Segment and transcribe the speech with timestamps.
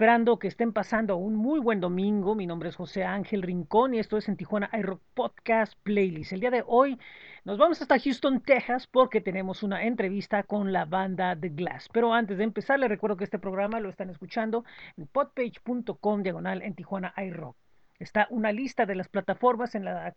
[0.00, 2.34] Esperando que estén pasando un muy buen domingo.
[2.34, 6.32] Mi nombre es José Ángel Rincón y esto es en Tijuana iRock Podcast Playlist.
[6.32, 6.98] El día de hoy
[7.44, 11.90] nos vamos hasta Houston, Texas, porque tenemos una entrevista con la banda The Glass.
[11.92, 14.64] Pero antes de empezar, les recuerdo que este programa lo están escuchando
[14.96, 17.54] en podpage.com diagonal en Tijuana iRock.
[17.98, 20.14] Está una lista de las plataformas en las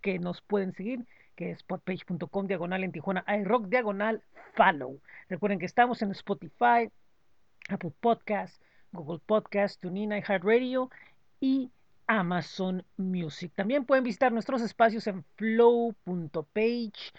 [0.00, 4.22] que nos pueden seguir que es podpage.com diagonal en Tijuana iRock diagonal
[4.54, 4.98] follow.
[5.28, 6.90] Recuerden que estamos en Spotify,
[7.68, 8.58] Apple Podcasts,
[8.92, 10.90] Google Podcast, TuneIn, iHeartRadio
[11.40, 11.70] y
[12.06, 13.52] Amazon Music.
[13.54, 17.12] También pueden visitar nuestros espacios en flow.page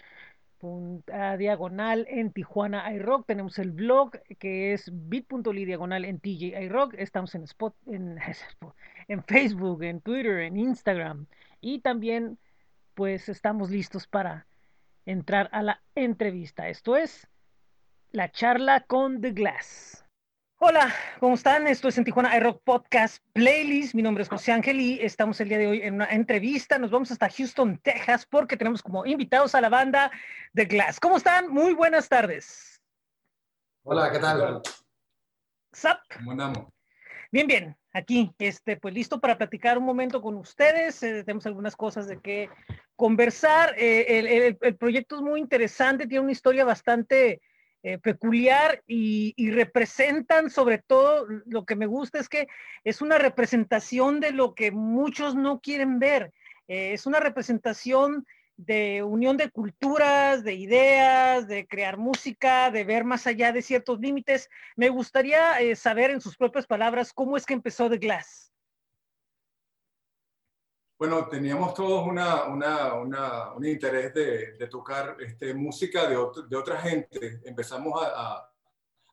[1.38, 3.26] diagonal en Tijuana iRock.
[3.26, 6.94] Tenemos el blog que es bit.ly diagonal en TJ iRock.
[6.94, 11.26] Estamos en, Spot, en Facebook, en Twitter, en Instagram.
[11.60, 12.38] Y también
[12.94, 14.46] pues estamos listos para
[15.06, 16.68] entrar a la entrevista.
[16.68, 17.28] Esto es
[18.10, 20.07] la charla con The Glass.
[20.60, 21.68] Hola, ¿cómo están?
[21.68, 23.94] Esto es en Tijuana iRock Podcast Playlist.
[23.94, 26.80] Mi nombre es José Ángel y estamos el día de hoy en una entrevista.
[26.80, 30.10] Nos vamos hasta Houston, Texas, porque tenemos como invitados a la banda
[30.54, 30.98] The Glass.
[30.98, 31.48] ¿Cómo están?
[31.48, 32.82] Muy buenas tardes.
[33.84, 34.60] Hola, ¿qué tal?
[35.76, 36.00] Zap.
[36.16, 36.66] ¿Cómo andamos?
[37.30, 37.76] Bien, bien.
[37.92, 41.00] Aquí, este, pues listo para platicar un momento con ustedes.
[41.04, 42.50] Eh, tenemos algunas cosas de qué
[42.96, 43.76] conversar.
[43.78, 47.40] Eh, el, el proyecto es muy interesante, tiene una historia bastante
[47.84, 52.48] eh, peculiar y, representan sobre todo, lo que me gusta es que
[52.82, 56.32] es una representación de lo que muchos no quieren ver.
[56.66, 58.26] Eh, es una representación
[58.56, 64.00] de unión de culturas, de ideas, de crear música, de ver más allá de ciertos
[64.00, 64.50] límites.
[64.74, 68.52] Me gustaría eh, saber en sus propias palabras cómo es que empezó The Glass.
[70.98, 76.16] Bueno, teníamos todos una, una, una, un interés de, de tocar este, música de,
[76.48, 77.40] de, otra gente.
[77.44, 78.50] Empezamos a,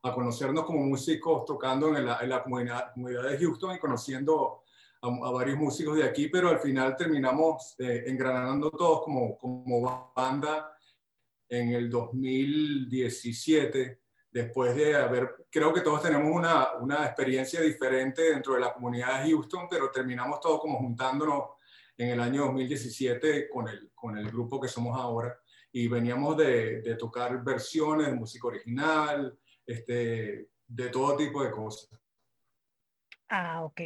[0.02, 4.64] a, conocernos como músicos tocando en la, en la comunidad, comunidad, de Houston y conociendo
[5.00, 10.76] a, varios músicos de aquí, pero al final terminamos eh, engranando todos como, como banda
[11.48, 14.02] en el 2017
[14.32, 19.24] después de haber, creo que todos tenemos una, una, experiencia diferente dentro de la comunidad
[19.24, 21.55] de Houston, pero terminamos todos como juntándonos
[21.98, 25.38] en el año 2017 con el, con el grupo que somos ahora
[25.72, 31.90] y veníamos de, de tocar versiones de música original, este, de todo tipo de cosas.
[33.30, 33.82] Ah, ok.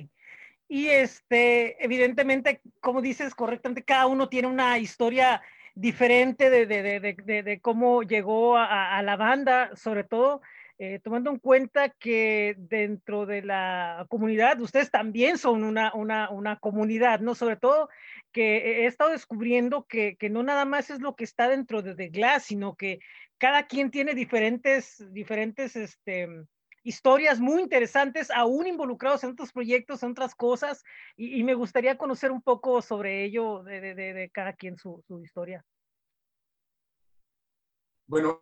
[0.68, 5.42] Y este, evidentemente, como dices correctamente, cada uno tiene una historia
[5.74, 10.42] diferente de, de, de, de cómo llegó a, a, la banda, sobre todo
[10.82, 16.58] eh, tomando en cuenta que dentro de la comunidad, ustedes también son una, una, una
[16.58, 17.36] comunidad, ¿no?
[17.36, 17.90] Sobre todo
[18.32, 21.96] que he estado descubriendo que, que, no nada más es lo que está dentro de
[21.96, 23.00] The Glass, sino que
[23.38, 26.30] cada quien tiene diferentes, diferentes este,
[26.84, 30.86] historias muy interesantes, aún involucrados en otros proyectos, en otras cosas,
[31.18, 35.04] y, y me gustaría conocer un poco sobre ello, de, de, de cada quien su,
[35.06, 35.66] su historia.
[38.10, 38.42] Bueno,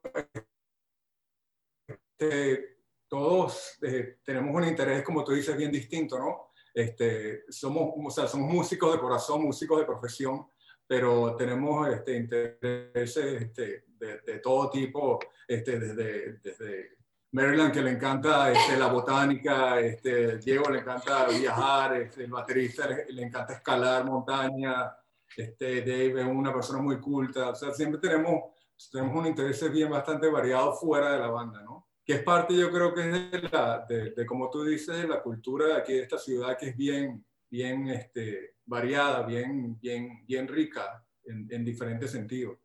[2.20, 6.52] este, todos eh, tenemos un interés, como tú dices, bien distinto, ¿no?
[6.74, 10.48] Este, somos, o sea, somos músicos de corazón, músicos de profesión,
[10.86, 16.98] pero tenemos este, intereses este, de, de, todo tipo, este, desde, desde
[17.32, 22.88] Maryland, que le encanta este, la botánica, este, Diego le encanta viajar, este, el baterista
[22.88, 24.92] le, le, encanta escalar montaña,
[25.36, 28.54] este, Dave es una persona muy culta, o sea, siempre tenemos,
[28.92, 31.77] tenemos un interés bien bastante variado fuera de la banda, ¿no?
[32.08, 35.10] Que es parte, yo creo que es de, la, de, de, como tú dices, de
[35.10, 40.26] la cultura de aquí de esta ciudad, que es bien, bien este, variada, bien, bien,
[40.26, 42.58] bien rica en, en diferentes sentidos.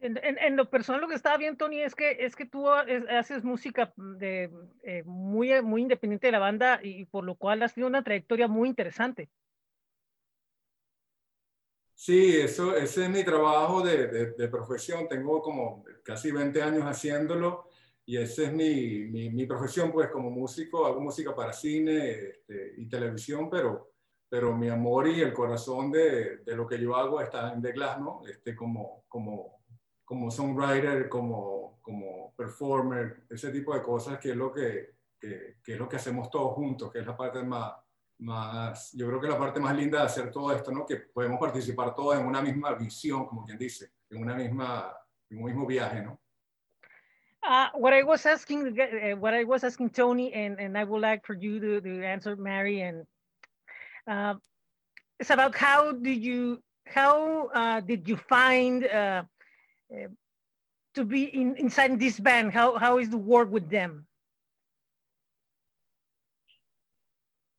[0.00, 2.70] En, en, en, lo personal, lo que estaba bien, Tony, es que, es que tú
[2.70, 4.50] haces música de,
[4.82, 8.48] eh, muy, muy independiente de la banda y por lo cual has tenido una trayectoria
[8.48, 9.28] muy interesante.
[11.94, 15.06] Sí, eso, ese es mi trabajo de, de, de profesión.
[15.06, 17.68] Tengo como casi 20 años haciéndolo
[18.12, 22.74] y esa es mi, mi, mi, profesión, pues como músico, hago música para cine este,
[22.76, 23.94] y televisión, pero,
[24.28, 27.72] pero mi amor y el corazón de, de, lo que yo hago está en The
[27.72, 28.20] Glass, ¿no?
[28.28, 29.64] Este, como, como,
[30.04, 35.72] como songwriter, como, como performer, ese tipo de cosas que es lo que, que, que,
[35.72, 37.72] es lo que hacemos todos juntos, que es la parte más,
[38.18, 40.84] más, yo creo que la parte más linda de hacer todo esto, ¿no?
[40.84, 44.94] Que podemos participar todos en una misma visión, como quien dice, en una misma,
[45.30, 46.21] en un mismo viaje, ¿no?
[47.44, 51.00] Uh, what I was asking, uh, what I was asking Tony, and, and I would
[51.00, 53.04] like for you to, to answer, Mary, and
[54.06, 54.34] uh,
[55.18, 59.24] it's about how did you, how uh, did you find uh,
[59.92, 60.08] uh,
[60.94, 62.52] to be in, inside this band?
[62.52, 64.06] How how is the work with them?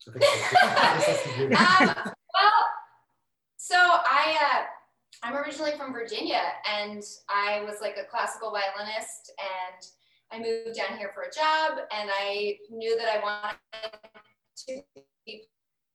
[0.08, 0.14] um,
[1.48, 2.64] well,
[3.58, 4.64] so I, uh,
[5.24, 9.86] I'm originally from Virginia and I was like a classical violinist and
[10.34, 13.58] I moved down here for a job and I knew that I wanted
[14.68, 14.82] to
[15.26, 15.44] be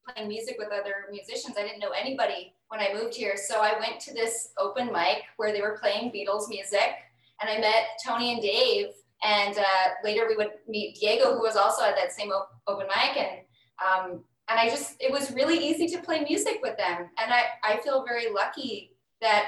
[0.08, 1.56] playing music with other musicians.
[1.58, 3.36] I didn't know anybody when I moved here.
[3.36, 6.96] So I went to this open mic where they were playing Beatles music
[7.42, 8.86] and I met Tony and Dave.
[9.22, 12.30] And uh, later we would meet Diego, who was also at that same
[12.66, 13.16] open mic.
[13.18, 13.40] And
[13.84, 17.10] um, and I just, it was really easy to play music with them.
[17.18, 19.46] And I, I feel very lucky that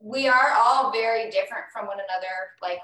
[0.00, 2.52] we are all very different from one another.
[2.60, 2.78] Like,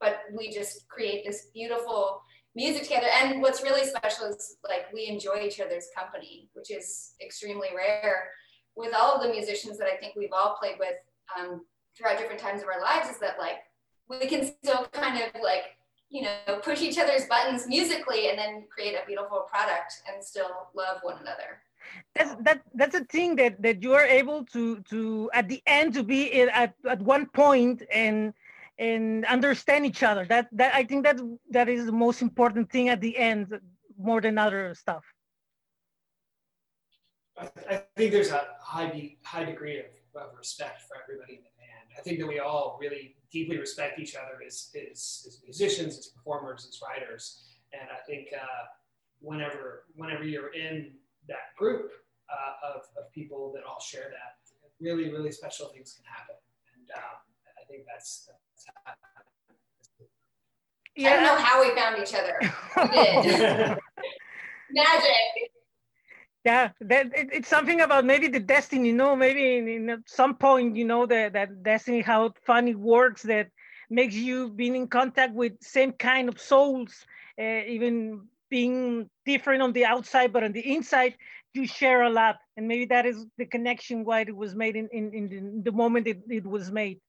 [0.00, 2.22] but we just create this beautiful
[2.54, 3.08] music together.
[3.20, 8.30] And what's really special is like we enjoy each other's company, which is extremely rare.
[8.76, 10.94] With all of the musicians that I think we've all played with
[11.36, 11.64] um,
[11.96, 13.58] throughout different times of our lives, is that like
[14.08, 15.64] we can still kind of like
[16.10, 20.68] you know push each other's buttons musically and then create a beautiful product and still
[20.74, 21.60] love one another
[22.14, 25.94] that's that that's a thing that that you are able to to at the end
[25.94, 28.32] to be at at one point and
[28.78, 30.24] and understand each other.
[30.24, 31.20] That that i think that
[31.50, 33.58] that is the most important thing at the end
[33.98, 35.04] more than other stuff.
[37.36, 41.54] I, I think there's a high high degree of, of respect for everybody in the
[41.58, 41.86] band.
[41.98, 46.06] I think that we all really deeply respect each other as, as, as musicians as
[46.06, 47.44] performers as writers.
[47.72, 48.64] And i think uh,
[49.20, 50.92] whenever whenever you're in
[51.28, 51.90] that group
[52.30, 54.38] uh, of, of people that all share that,
[54.80, 56.36] really, really special things can happen.
[56.74, 57.18] And um,
[57.60, 58.92] I think that's, that's how,
[60.96, 61.10] yeah.
[61.10, 62.38] I don't know how we found each other.
[62.76, 63.78] We did.
[64.70, 65.50] Magic.
[66.44, 70.36] Yeah, that it, it's something about maybe the destiny, you know, maybe in, in some
[70.36, 73.48] point, you know, that that destiny, how funny works that
[73.90, 77.06] makes you being in contact with same kind of souls,
[77.40, 81.14] uh, even being different on the outside, but on the inside,
[81.54, 82.36] you share a lot.
[82.56, 86.06] And maybe that is the connection why it was made in, in, in the moment
[86.06, 87.00] it, it was made.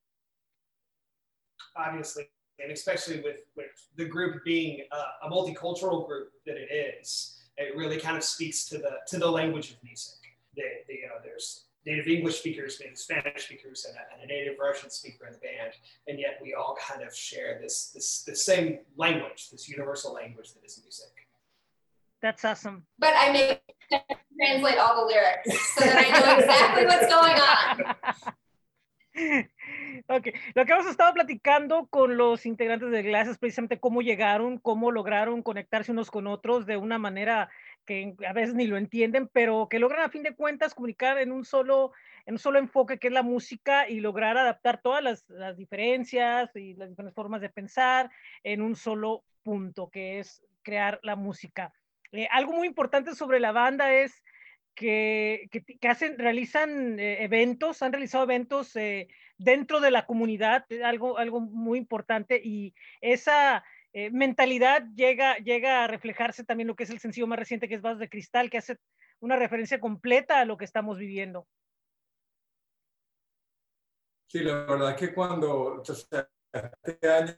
[1.75, 2.27] Obviously,
[2.61, 7.75] and especially with, with the group being a, a multicultural group that it is, it
[7.75, 10.15] really kind of speaks to the to the language of music.
[10.55, 14.33] They, they, you know, there's native English speakers, native Spanish speakers, and a, and a,
[14.33, 15.73] native Russian speaker in the band,
[16.07, 20.53] and yet we all kind of share this this the same language, this universal language
[20.53, 21.18] that is music.
[22.21, 22.85] That's awesome.
[22.97, 23.61] But I make
[24.37, 27.95] translate all the lyrics so that I know exactly what's going on.
[30.07, 34.59] Ok, lo que hemos estado platicando con los integrantes de Glass es precisamente cómo llegaron,
[34.59, 37.49] cómo lograron conectarse unos con otros de una manera
[37.85, 41.31] que a veces ni lo entienden, pero que logran a fin de cuentas comunicar en
[41.31, 41.91] un solo,
[42.25, 46.55] en un solo enfoque que es la música y lograr adaptar todas las, las diferencias
[46.55, 48.09] y las diferentes formas de pensar
[48.43, 51.73] en un solo punto, que es crear la música.
[52.11, 54.23] Eh, algo muy importante sobre la banda es
[54.75, 59.07] que, que, hacen, realizan eh, eventos, han realizado eventos eh,
[59.37, 63.63] dentro de la comunidad, algo, algo muy importante y esa
[64.11, 67.81] mentalidad llega, llega a reflejarse también lo que es el sencillo más reciente que es
[67.81, 68.77] Vasos de Cristal, que hace
[69.19, 71.47] una referencia completa a lo que estamos viviendo.
[74.27, 75.81] Sí, la verdad es que cuando,
[76.51, 77.35] este año,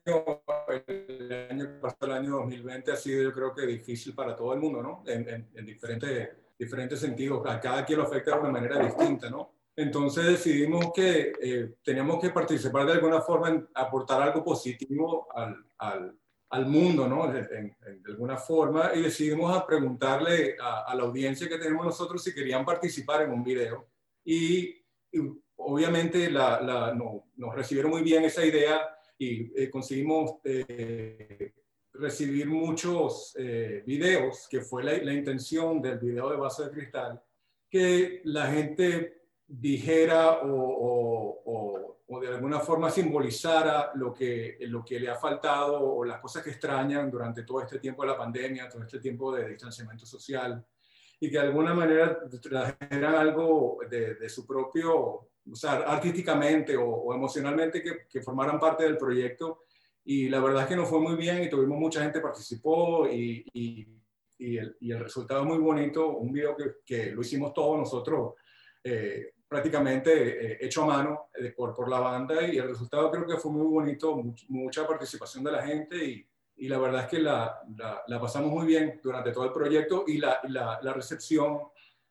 [0.88, 4.60] el año pasado, el año 2020 ha sido yo creo que difícil para todo el
[4.60, 5.04] mundo, ¿no?
[5.06, 9.53] En, en, diferentes, diferentes sentidos, a cada quien lo afecta de una manera distinta, ¿no?
[9.75, 15.65] Entonces decidimos que eh, teníamos que participar de alguna forma en aportar algo positivo al,
[15.77, 16.18] al,
[16.50, 17.27] al mundo, ¿no?
[17.32, 17.75] De, de,
[18.08, 22.65] alguna forma, y decidimos a preguntarle a, a, la audiencia que tenemos nosotros si querían
[22.65, 23.88] participar en un video.
[24.24, 25.20] Y, y
[25.58, 31.54] obviamente la, la, no, nos recibieron muy bien esa idea y eh, conseguimos eh,
[31.94, 37.22] recibir muchos eh, videos, que fue la, intención del video de Vaso de Cristal,
[37.70, 45.10] que la gente dijera o, o, de alguna forma simbolizara lo que, lo que le
[45.10, 48.82] ha faltado o las cosas que extrañan durante todo este tiempo de la pandemia, todo
[48.82, 50.66] este tiempo de distanciamiento social,
[51.20, 57.84] y que de alguna manera trajeran algo de su propio o sea, artísticamente o, emocionalmente
[57.84, 59.63] que, que, formaran parte del proyecto.
[60.03, 63.46] Y la verdad es que nos fue muy bien y tuvimos mucha gente participó y,
[63.53, 63.88] y,
[64.39, 66.17] y, el, y el, resultado es muy bonito.
[66.17, 68.34] Un video que, que lo hicimos todos nosotros
[68.84, 73.27] eh, prácticamente eh, hecho a mano eh, por, por la banda y el resultado creo
[73.27, 77.08] que fue muy bonito, much, mucha participación de la gente y, y la verdad es
[77.10, 81.60] que la, la, la, pasamos muy bien durante todo el proyecto y la, la recepción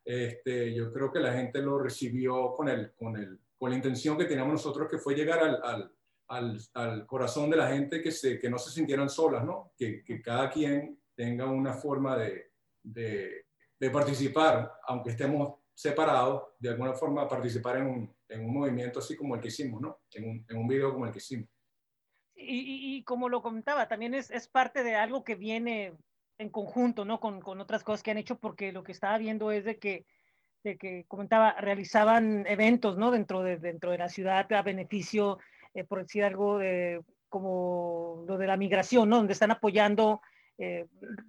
[0.05, 4.17] este, yo creo que la gente lo recibió con, el, con, el, con la intención
[4.17, 5.93] que teníamos nosotros, que fue llegar al,
[6.29, 9.73] al, al, corazón de la gente, que, se, que no se sintieran solas, ¿no?
[9.77, 12.53] Que, que cada quien tenga una forma de,
[12.83, 13.47] de,
[13.79, 19.17] de participar, aunque estemos separados, de alguna forma participar en un, en un movimiento así
[19.17, 20.01] como el que hicimos, ¿no?
[20.13, 21.49] En un, en un video como el que hicimos.
[22.35, 25.95] Y, y, y como lo comentaba, también es, es, parte de algo que viene
[26.41, 27.21] en conjunto, ¿no?
[27.21, 30.07] Con, con, otras cosas que han hecho, porque lo que estaba viendo es de que,
[30.65, 33.11] de que comentaba, realizaban eventos, ¿no?
[33.11, 35.39] Dentro de, dentro de la ciudad a beneficio,
[35.75, 39.17] eh, por decir algo, de, como lo de la migración, ¿no?
[39.17, 40.23] Donde están apoyando
[40.57, 40.87] eh,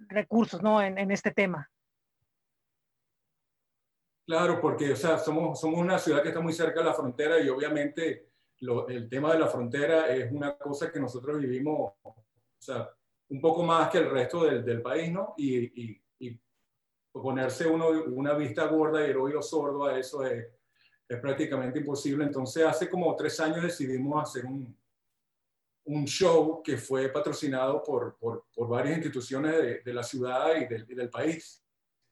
[0.08, 0.80] recursos, ¿no?
[0.80, 1.70] En, en, este tema.
[4.26, 7.38] Claro, porque, o sea, somos, somos una ciudad que está muy cerca de la frontera
[7.38, 12.14] y obviamente lo, el tema de la frontera es una cosa que nosotros vivimos, o
[12.58, 12.88] sea,
[13.32, 15.32] un poco más que el resto del, del país, ¿no?
[15.38, 16.38] Y, y, y,
[17.10, 20.46] ponerse uno una vista gorda y el oído sordo a eso es,
[21.08, 22.24] es prácticamente imposible.
[22.24, 24.76] Entonces, hace como tres años decidimos hacer un,
[25.84, 30.66] un show que fue patrocinado por, por, por varias instituciones de, de, la ciudad y
[30.66, 31.62] del, del país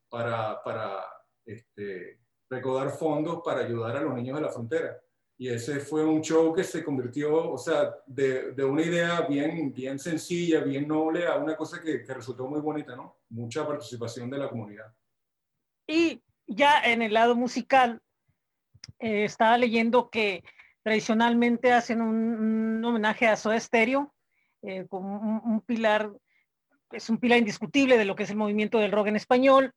[0.09, 1.05] para, para
[1.45, 5.01] este, recaudar fondos para ayudar a los niños de la frontera.
[5.41, 9.73] Y ese fue un show que se convirtió, o sea, de, de una idea bien,
[9.73, 13.21] bien sencilla, bien noble, a una cosa que, resultó muy bonita, ¿no?
[13.31, 14.93] Mucha participación de la comunidad.
[15.87, 18.03] Y ya en el lado musical,
[18.99, 20.45] eh, estaba leyendo que
[20.83, 24.15] tradicionalmente hacen un, un homenaje a Soda Stereo,
[24.61, 26.13] eh, como un, un, pilar,
[26.93, 29.73] es un pilar indiscutible de lo que es el movimiento del rock en español,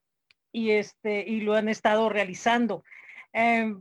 [0.51, 2.83] y, este, y lo han estado realizando.
[3.31, 3.73] Eh,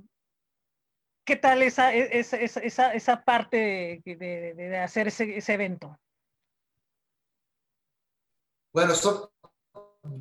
[1.25, 5.97] ¿Qué tal esa, esa, esa, esa parte de, de, de hacer ese, ese, evento?
[8.73, 9.33] Bueno, eso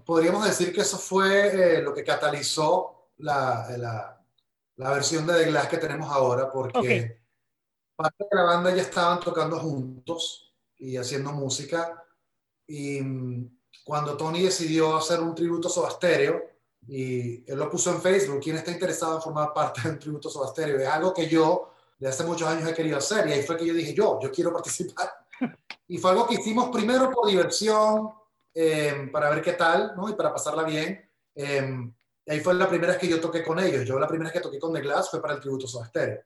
[0.05, 4.23] podríamos decir que eso fue eh, lo que catalizó la, la,
[4.75, 7.17] la, versión de The Glass que tenemos ahora, porque okay.
[7.95, 12.03] parte de la banda ya estaban tocando juntos y haciendo música.
[12.67, 16.50] Y mm, cuando Tony decidió hacer un tributo a Soda Stereo,
[16.87, 20.47] y él lo puso en Facebook, ¿quién está interesado en formar parte del tributo Soda
[20.47, 20.79] Stereo?
[20.79, 23.65] Es algo que yo de hace muchos años he querido hacer y ahí fue que
[23.65, 25.11] yo dije, yo, yo quiero participar.
[25.87, 28.11] Y fue algo que hicimos primero por diversión,
[28.53, 30.07] eh, para ver qué tal, ¿no?
[30.07, 31.05] Y para pasarla bien.
[31.35, 31.91] Eh,
[32.25, 33.85] y ahí fue la primera vez que yo toqué con ellos.
[33.85, 36.21] Yo la primera vez que toqué con The Glass fue para el tributo Stereo.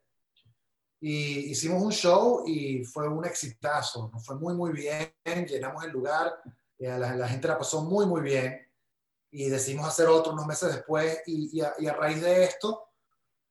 [1.01, 5.11] Y hicimos un show y fue un exitazo, nos fue muy, muy bien,
[5.47, 6.39] llenamos el lugar,
[6.77, 8.64] la, la gente la pasó muy, muy bien
[9.37, 12.87] y decidimos hacer otro unos meses después y, y, a, y, a, raíz de esto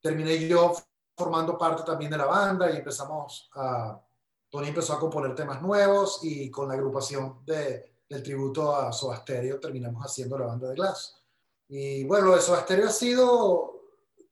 [0.01, 0.73] terminé yo
[1.15, 4.01] formando parte también de la banda y empezamos a,
[4.49, 9.17] Tony empezó a componer temas nuevos y con la agrupación de, del tributo a Soda
[9.17, 11.21] Stereo terminamos haciendo la banda de Glass.
[11.67, 13.81] Y bueno, lo de Soda Stereo ha sido,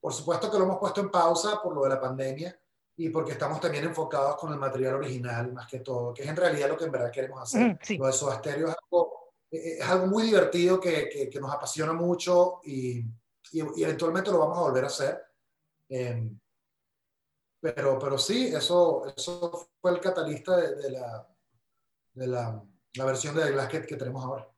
[0.02, 2.60] por supuesto que lo hemos puesto en pausa por lo de la pandemia
[2.98, 6.36] y porque estamos también enfocados con el material original más que todo, que es en
[6.36, 7.78] realidad lo que en verdad queremos hacer.
[7.84, 7.98] Sí.
[8.00, 9.13] Lo de Soda Stereo es algo
[9.54, 13.00] es algo muy divertido que, que, que nos apasiona mucho y,
[13.52, 15.22] y, y, eventualmente lo vamos a volver a hacer.
[15.90, 16.28] Eh,
[17.62, 21.28] pero, pero sí, eso, eso fue el catalista de, de la,
[22.14, 22.64] de la,
[22.96, 24.50] la, versión de The Glass que, que tenemos ahora.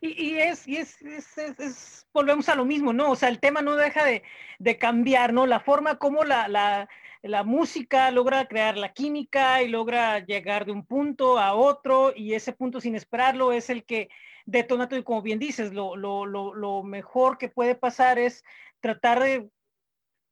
[0.00, 3.10] Y, y, es, y es, es, es, volvemos a lo mismo, ¿no?
[3.10, 4.22] O sea, el tema no deja de,
[4.58, 5.46] de cambiar, ¿no?
[5.46, 6.88] La forma como la, la,
[7.22, 12.34] la, música logra crear la química y logra llegar de un punto a otro y
[12.34, 14.08] ese punto sin esperarlo es el que
[14.46, 18.44] detonato y como bien dices, lo, lo, lo, mejor que puede pasar es
[18.80, 19.48] tratar de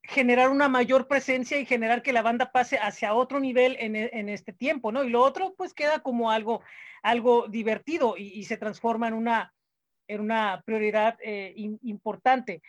[0.02, 4.28] generar una mayor presencia y generar que la banda pase hacia otro nivel en, en,
[4.28, 5.04] este tiempo, ¿no?
[5.04, 6.62] Y lo otro, pues queda como algo,
[7.02, 9.54] algo divertido y, se transforma en una,
[10.08, 11.52] en una prioridad eh,
[11.82, 12.62] importante,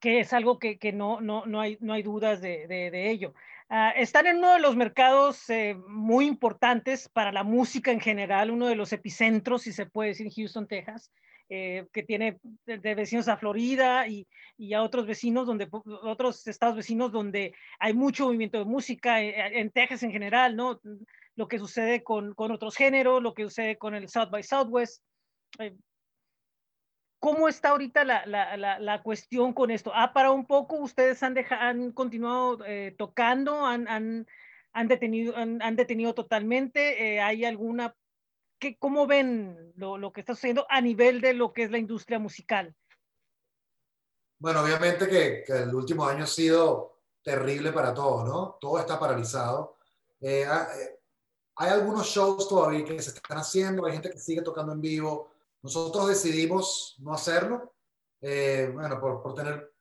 [0.00, 3.34] que es algo que, que no, no, no, hay, no hay dudas de, de ello.
[3.72, 8.50] Uh, están en uno de los mercados eh, muy importantes para la música en general,
[8.50, 11.10] uno de los epicentros, si se puede decir, Houston, Texas,
[11.48, 14.26] eh, que tiene de, vecinos a Florida y,
[14.58, 15.68] y, a otros vecinos, donde
[16.02, 20.78] otros estados vecinos donde hay mucho movimiento de música, eh, en Texas en general, ¿no?
[21.34, 25.02] Lo que sucede con, con otros géneros, lo que sucede con el South by Southwest.
[25.58, 25.74] Eh,
[27.22, 29.92] ¿Cómo está ahorita la, la, la, la, cuestión con esto?
[29.94, 30.74] ¿Ha parado un poco?
[30.78, 33.64] ¿Ustedes han, dejado, han continuado eh, tocando?
[33.64, 34.26] ¿Han, han,
[34.72, 37.14] han, detenido, han, detenido totalmente?
[37.14, 37.94] Eh, ¿Hay alguna...
[38.58, 41.78] ¿qué, ¿Cómo ven lo, lo, que está sucediendo a nivel de lo que es la
[41.78, 42.74] industria musical?
[44.40, 48.58] Bueno, obviamente que, que el último año ha sido terrible para todos, ¿no?
[48.60, 49.76] Todo está paralizado.
[50.20, 50.44] Eh,
[51.54, 55.31] hay algunos shows todavía que se están haciendo, hay gente que sigue tocando en vivo,
[55.62, 57.74] nosotros decidimos no hacerlo,
[58.20, 59.72] eh, bueno, por, por tener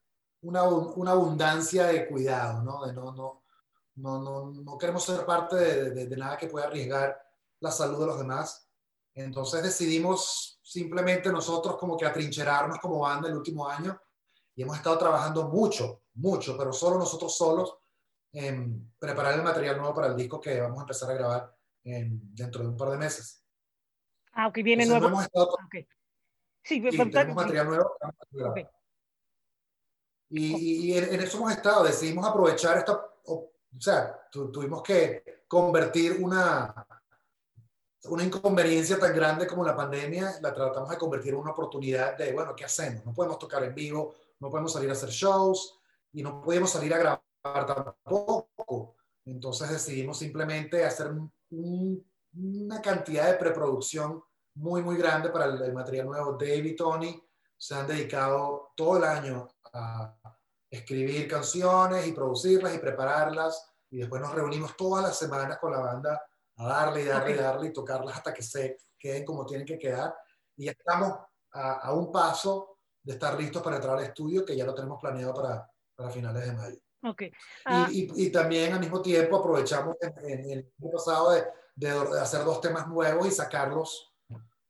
[0.41, 2.85] una, una, abundancia de cuidado, ¿no?
[2.85, 3.43] De no, no,
[3.95, 7.19] no, no, no queremos ser parte de, de, de, nada que pueda arriesgar
[7.59, 8.67] la salud de los demás.
[9.13, 13.99] Entonces decidimos simplemente nosotros como que atrincherarnos como banda el último año
[14.55, 17.77] y hemos estado trabajando mucho, mucho, pero solo nosotros solos
[18.33, 22.61] en preparar el material nuevo para el disco que vamos a empezar a grabar dentro
[22.61, 23.40] de un par de meses.
[24.33, 25.07] Ah, ok, viene nuevo.
[25.07, 25.87] hemos estado, okay.
[26.63, 27.95] Sí, tenemos material nuevo.
[30.29, 36.73] Y, y en, eso hemos estado, decidimos aprovechar esta, o, sea, tuvimos que convertir una,
[38.05, 42.31] una inconveniencia tan grande como la pandemia, la tratamos de convertir en una oportunidad de,
[42.31, 43.05] bueno, ¿qué hacemos?
[43.05, 45.77] No podemos tocar en vivo, no podemos salir a hacer shows
[46.13, 48.95] y no podemos salir a grabar tampoco.
[49.25, 51.11] Entonces decidimos simplemente hacer
[52.33, 54.23] una cantidad de preproducción
[54.55, 56.33] muy, muy grande para el, material nuevo.
[56.33, 57.21] Dave y Tony
[57.57, 60.15] se han dedicado todo el año a
[60.69, 63.73] escribir canciones y producirlas y prepararlas.
[63.89, 66.21] Y después nos reunimos todas las semanas con la banda
[66.57, 69.77] a darle y darle y darle y tocarlas hasta que se queden como tienen que
[69.77, 70.15] quedar.
[70.55, 71.17] Y estamos
[71.53, 75.33] a, un paso de estar listos para entrar al estudio, que ya lo tenemos planeado
[75.33, 76.77] para, para finales de mayo.
[77.03, 77.29] Okay.
[77.29, 77.33] y,
[77.65, 77.87] ah.
[77.91, 81.43] y, también al mismo tiempo aprovechamos en, el año pasado de,
[81.75, 84.13] de, hacer dos temas nuevos y sacarlos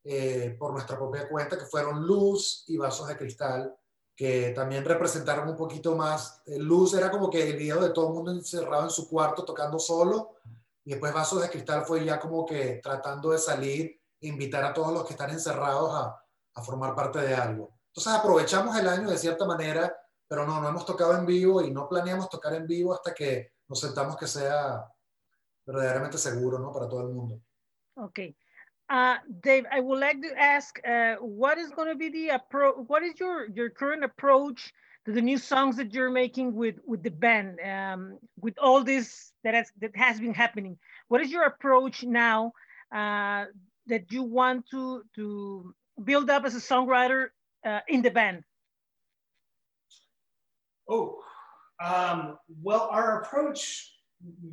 [0.03, 3.75] eh, por nuestra propia cuenta, que fueron Luz y Vasos de Cristal,
[4.15, 6.41] que también representaron un poquito más.
[6.45, 9.43] Eh, Luz era como que el video de todo el mundo encerrado en su cuarto
[9.43, 10.35] tocando solo,
[10.83, 14.93] y después Vasos de Cristal fue ya como que tratando de salir, invitar a todos
[14.93, 17.71] los que están encerrados a, a formar parte de algo.
[17.87, 19.95] Entonces aprovechamos el año de cierta manera
[20.31, 23.51] pero no, no hemos tocado en vivo y no planeamos tocar en vivo hasta que
[23.67, 24.89] nos sentamos que sea
[25.65, 26.71] verdaderamente seguro, ¿no?
[26.71, 27.41] Para todo el mundo.
[27.97, 28.35] Okay.
[28.89, 32.75] Uh, Dave, I would like to ask, uh, what is going to be the approach?
[32.87, 34.73] What is your your current approach
[35.05, 37.59] to the new songs that you're making with with the band?
[37.61, 40.77] Um, with all this that has that has been happening,
[41.07, 42.51] what is your approach now
[42.93, 43.45] uh,
[43.87, 47.29] that you want to to build up as a songwriter
[47.65, 48.43] uh, in the band?
[50.89, 51.23] Oh,
[51.79, 53.93] um, well, our approach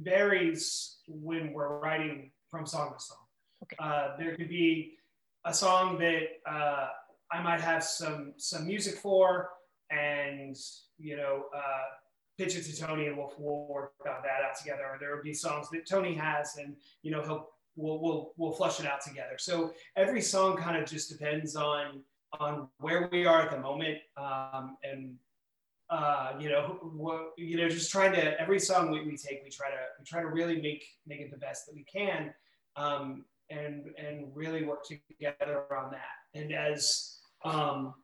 [0.03, 3.19] varies when we're writing from song to song.
[3.65, 3.77] Okay.
[3.79, 4.95] Uh, there could be
[5.45, 6.89] a song that uh,
[7.31, 9.51] I might have some some music for,
[9.91, 10.57] and
[10.99, 11.85] you know, uh,
[12.39, 14.85] pitch it to Tony, and we'll, we'll work that out together.
[14.85, 18.53] Or there would be songs that Tony has, and you know, he'll we'll we'll we'll
[18.53, 19.37] flush it out together.
[19.39, 22.03] So every song kind of just depends on
[22.39, 25.15] on where we are at the moment um, and
[25.91, 29.51] uh, you know, what, you know, just trying to every song we, we take, we
[29.51, 32.33] try to we try to really make make it the best that we can,
[32.77, 36.39] um, and and really work together on that.
[36.39, 37.95] And as um,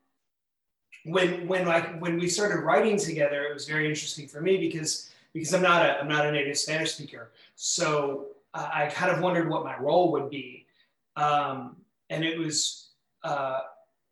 [1.04, 5.10] when when like when we started writing together, it was very interesting for me because
[5.34, 9.20] because I'm not a I'm not a native Spanish speaker, so uh, I kind of
[9.20, 10.66] wondered what my role would be,
[11.16, 11.76] um,
[12.08, 12.88] and it was.
[13.22, 13.60] Uh,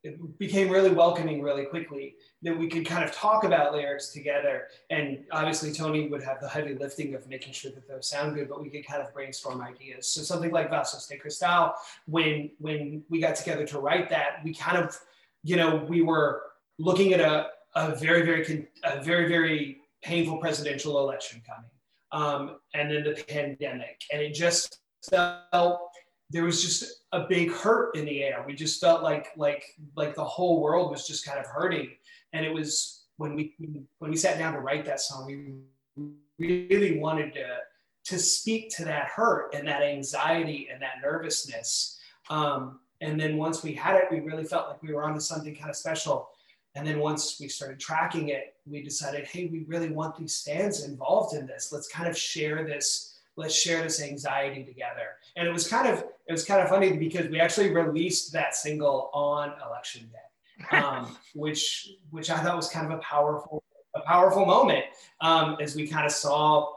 [0.05, 4.67] it became really welcoming really quickly that we could kind of talk about lyrics together.
[4.91, 8.49] And obviously, Tony would have the heavy lifting of making sure that those sound good,
[8.49, 10.09] but we could kind of brainstorm ideas.
[10.09, 11.75] So something like Vasos de Cristal,
[12.07, 14.99] when when we got together to write that, we kind of,
[15.45, 16.43] you know, we were
[16.79, 21.71] looking at a, a very very a very very painful presidential election coming,
[22.11, 25.92] um, and then the pandemic, and it just felt
[26.33, 28.43] there was just a big hurt in the air.
[28.47, 29.65] We just felt like like
[29.97, 31.91] like the whole world was just kind of hurting.
[32.33, 33.55] And it was when we
[33.99, 37.59] when we sat down to write that song, we really wanted to
[38.05, 42.01] to speak to that hurt and that anxiety and that nervousness.
[42.31, 45.55] Um, and then once we had it, we really felt like we were onto something
[45.55, 46.31] kind of special.
[46.75, 50.85] And then once we started tracking it, we decided, hey, we really want these fans
[50.85, 51.71] involved in this.
[51.71, 55.17] Let's kind of share this let's share this anxiety together.
[55.37, 58.55] And it was kind of it was kind of funny because we actually released that
[58.55, 63.63] single on election day, um, which which I thought was kind of a powerful
[63.95, 64.85] a powerful moment
[65.21, 66.73] um, as we kind of saw,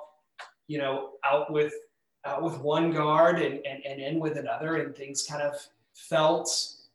[0.67, 1.73] you know, out with
[2.25, 5.55] out with one guard and, and, and in with another, and things kind of
[5.93, 6.49] felt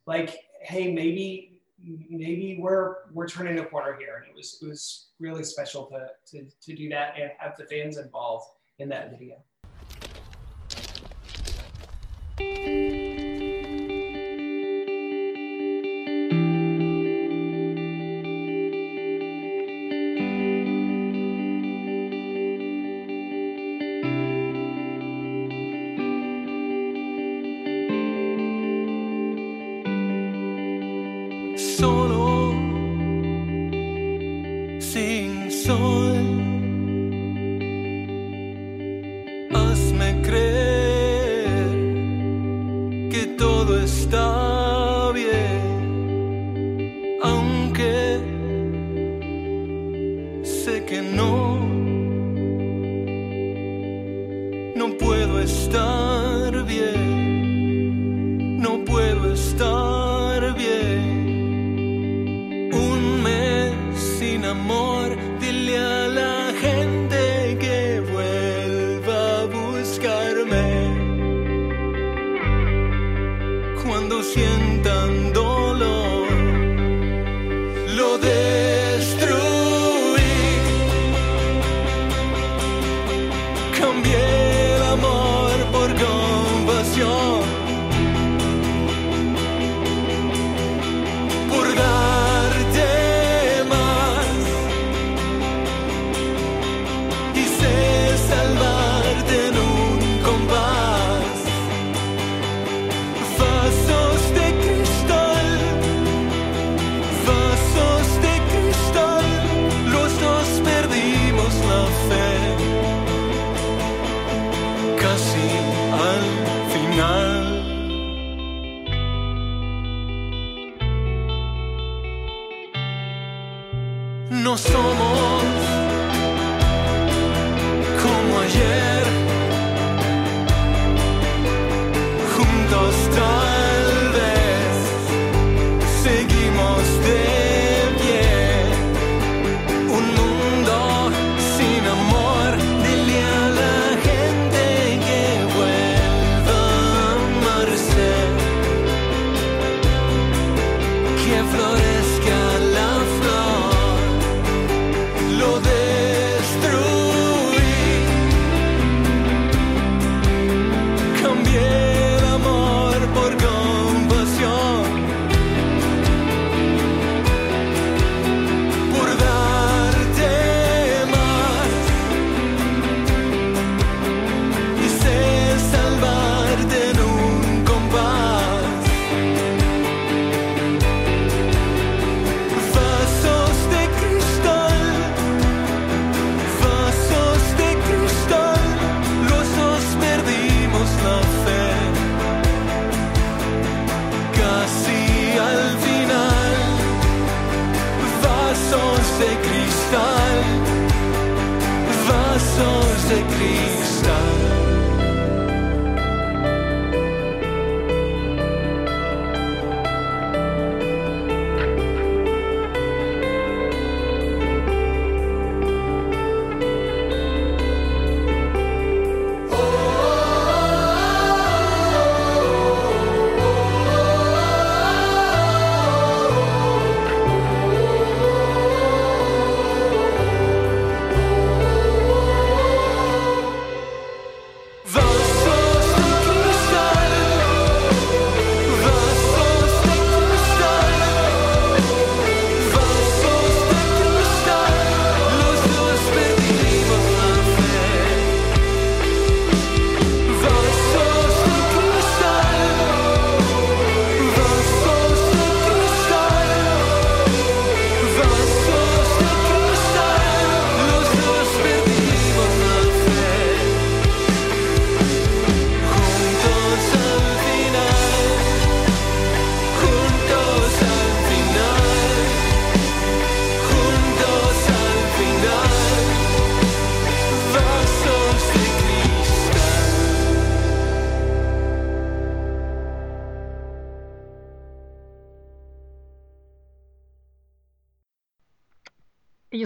[0.07, 1.63] like, hey, maybe
[2.11, 6.09] maybe we're we're turning a corner here, and it was it was really special to
[6.27, 9.37] to, to do that and have the fans involved in that video.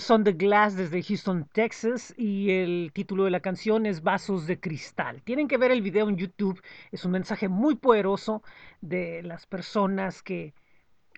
[0.05, 4.47] Ellos son The Glass desde Houston, Texas y el título de la canción es Vasos
[4.47, 5.23] de Cristal.
[5.23, 6.61] Tienen que ver el video en YouTube,
[6.93, 8.43] es un mensaje muy poderoso
[8.83, 10.53] de las personas que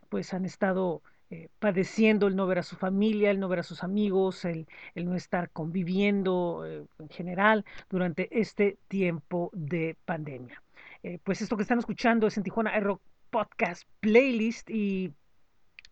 [0.08, 3.64] pues han estado eh, padeciendo el no ver a su familia, el no ver a
[3.64, 10.62] sus amigos, el, el no estar conviviendo eh, en general durante este tiempo de pandemia.
[11.02, 15.12] Eh, pues esto que están escuchando es en Tijuana Air Rock Podcast Playlist y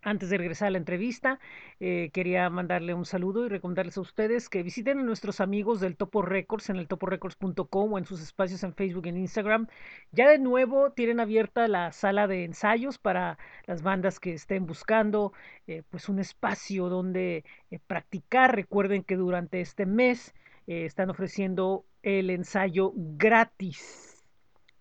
[0.04, 1.40] antes de regresar a la entrevista,
[1.80, 5.96] eh, quería mandarle un saludo y recomendarles a ustedes que visiten a nuestros amigos del
[5.96, 9.66] Topo Records en el toporecords.com o en sus espacios en Facebook y en Instagram.
[10.12, 15.32] Ya de nuevo tienen abierta la sala de ensayos para las bandas que estén buscando
[15.66, 18.54] eh, pues un espacio donde eh, practicar.
[18.54, 20.34] Recuerden que durante este mes
[20.66, 24.24] están ofreciendo el ensayo gratis,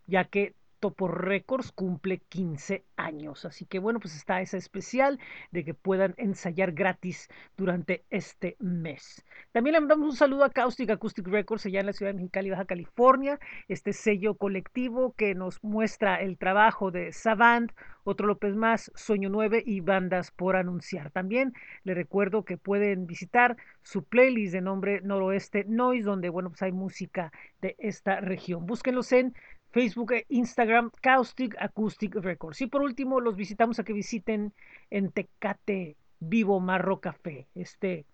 [0.08, 3.46] ya que Topo Records cumple 15 años.
[3.46, 5.18] Así que bueno, pues está esa especial
[5.52, 9.24] de que puedan ensayar gratis durante este mes.
[9.54, 12.50] También le mandamos un saludo a Caustic Acoustic Records allá en la ciudad de Mexicali,
[12.50, 13.40] Baja California.
[13.70, 17.72] Este sello colectivo que nos muestra el trabajo de Savant,
[18.04, 21.12] otro López Más, Sueño 9 y bandas por anunciar.
[21.12, 21.54] También
[21.86, 26.74] le recuerdo que pueden visitar su playlist de nombre Noroeste Noise, donde bueno, pues hay
[26.74, 28.66] música de esta región.
[28.66, 29.34] Búsquenlos en
[29.74, 32.62] Facebook e Instagram, Caustic Acoustic Records.
[32.62, 34.54] Y por último, los visitamos a que visiten
[34.92, 38.06] en Tecate Vivo Marro Café, este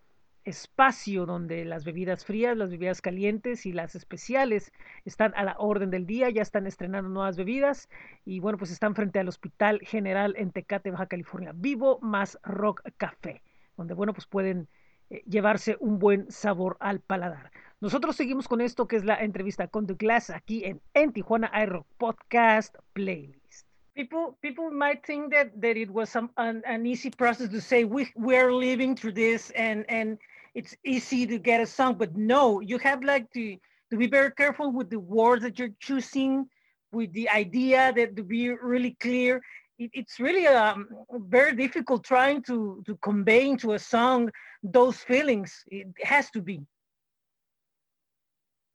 [0.45, 4.71] espacio donde las bebidas frías, las bebidas calientes y las especiales
[5.03, 7.89] están a la orden del día, ya están estrenando nuevas bebidas
[8.23, 11.51] y bueno, pues están frente al Hospital General en Tecate, Baja California.
[11.53, 13.43] Vivo más Rock Café,
[13.75, 14.69] donde bueno, pues pueden
[15.09, 17.51] eh, llevarse un buen sabor al paladar.
[17.81, 21.49] Nosotros seguimos con esto que es la entrevista con The Glass aquí en, en Tijuana
[21.63, 23.65] iRock Podcast Playlist.
[23.95, 27.85] People, people might think that, that it was some, an, an easy process to say
[27.85, 30.17] we, we're living through this and, and
[30.55, 33.55] it's easy to get a song, but no, you have like to,
[33.91, 36.49] to be very careful with the words that you're choosing,
[36.91, 39.41] with the idea that to be really clear.
[39.77, 40.89] It, it's really um,
[41.29, 44.31] very difficult trying to, to convey into a song
[44.63, 45.63] those feelings.
[45.67, 46.59] It has to be.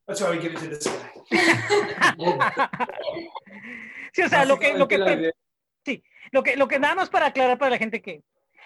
[0.07, 0.93] That's why we give it to this guy.
[4.13, 5.33] sí, o sea, lo que, lo que,
[5.85, 8.23] sí, lo que, lo que nada más para aclarar para la gente que,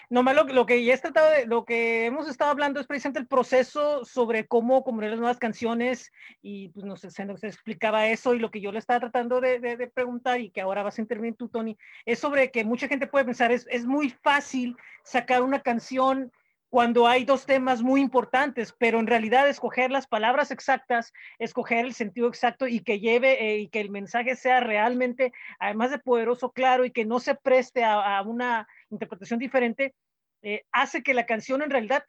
[0.09, 3.19] nomás lo, lo que ya he tratado de, lo que hemos estado hablando es precisamente
[3.19, 8.33] el proceso sobre cómo componer las nuevas canciones y pues nos, se nos explicaba eso
[8.33, 10.97] y lo que yo le estaba tratando de, de, de, preguntar y que ahora vas
[10.97, 14.75] a intervenir tú, Tony, es sobre que mucha gente puede pensar, es, es muy fácil
[15.03, 16.31] sacar una canción
[16.69, 21.93] cuando hay dos temas muy importantes, pero en realidad escoger las palabras exactas, escoger el
[21.93, 26.51] sentido exacto y que lleve eh, y que el mensaje sea realmente, además de poderoso,
[26.51, 29.95] claro y que no se preste a, a una interpretación diferente,
[30.43, 32.03] eh, hace que la canción en realidad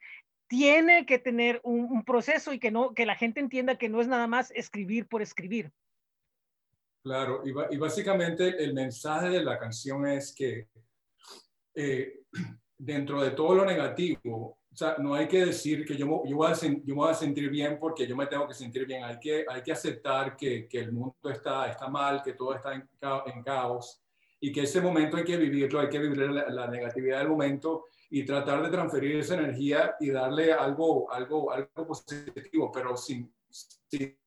[0.47, 3.99] tiene que tener un, un, proceso y que, no, que la gente entienda que no
[3.99, 5.71] es nada más escribir por escribir.
[7.03, 10.67] Claro, y, y básicamente el mensaje de la canción es que
[11.73, 12.19] eh,
[12.83, 16.51] dentro de todo lo negativo, o sea, no hay que decir que yo, yo, voy
[16.51, 19.03] a, yo me voy a sentir bien porque yo me tengo que sentir bien.
[19.03, 22.73] Hay que, hay que aceptar que, que el mundo está, está mal, que todo está
[22.73, 22.89] en,
[23.25, 24.01] en, caos
[24.39, 27.85] y que ese momento hay que vivirlo, hay que vivir la, la, negatividad del momento
[28.09, 34.17] y tratar de transferir esa energía y darle algo, algo, algo positivo, pero sin, sin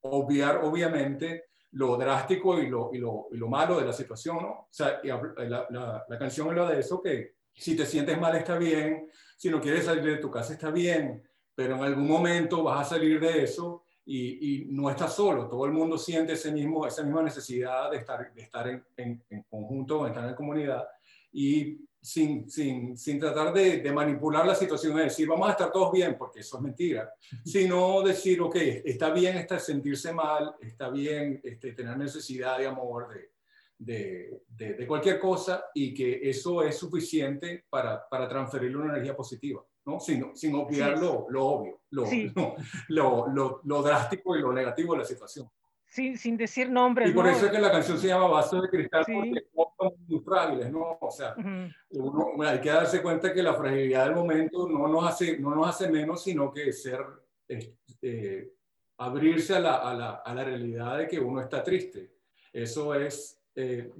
[0.00, 4.50] obviar, obviamente, lo drástico y lo, y lo, y lo malo de la situación, ¿no?
[4.50, 8.56] O sea, la, la, la, canción habla de eso, que si te sientes mal está
[8.56, 11.22] bien, si no quieres salir de tu casa está bien,
[11.54, 15.66] pero en algún momento vas a salir de eso y, y no estás solo, todo
[15.66, 19.42] el mundo siente ese mismo, esa misma necesidad de estar, de estar en, en, en
[19.42, 20.86] conjunto, de estar en comunidad
[21.32, 25.70] y sin, sin, sin tratar de, de, manipular la situación, es decir, vamos a estar
[25.70, 27.12] todos bien, porque eso es mentira,
[27.44, 33.08] sino decir, ok, está bien está sentirse mal, está bien este, tener necesidad de amor,
[33.08, 33.32] de,
[33.76, 39.14] de, de, de, cualquier cosa, y que eso es suficiente para, para transferirle una energía
[39.14, 40.00] positiva, ¿no?
[40.00, 41.04] sin, sin obviar sí.
[41.04, 42.32] lo, lo, obvio, lo, sí.
[42.88, 45.50] lo, lo, lo drástico y lo negativo de la situación
[45.88, 47.10] sin, sin decir nombres.
[47.10, 47.30] Y por ¿no?
[47.30, 49.12] eso es que la canción se llama Vaso de Cristal, sí.
[49.14, 49.46] porque
[49.76, 50.98] son muy frágiles, ¿no?
[51.00, 51.74] O sea, uh -huh.
[51.90, 55.68] uno, hay que darse cuenta que la fragilidad del momento no nos hace, no nos
[55.68, 57.00] hace menos, sino que ser,
[57.48, 58.52] eh,
[58.98, 62.12] abrirse a la, a, la, a la, realidad de que uno está triste.
[62.52, 63.90] Eso es, eh,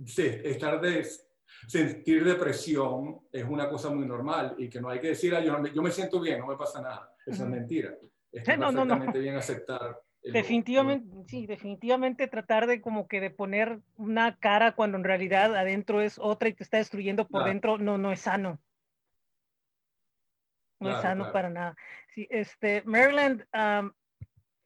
[0.44, 1.07] estar de,
[1.66, 5.64] sentir depresión es una cosa muy normal y que no hay que decir, ah, yo,
[5.66, 7.14] yo me siento bien, no me pasa nada.
[7.27, 7.55] Eso uh -huh.
[7.55, 7.94] es mentira.
[8.31, 9.22] Es sí, no, perfectamente no.
[9.22, 15.04] bien aceptar Definitivamente, sí, definitivamente tratar de como que de poner una cara cuando en
[15.04, 17.52] realidad adentro es otra y te está destruyendo por claro.
[17.52, 18.61] dentro, no, no es sano.
[20.81, 21.33] No claro, es sano claro.
[21.33, 21.76] para nada.
[22.14, 23.92] Sí, este, Maryland, um,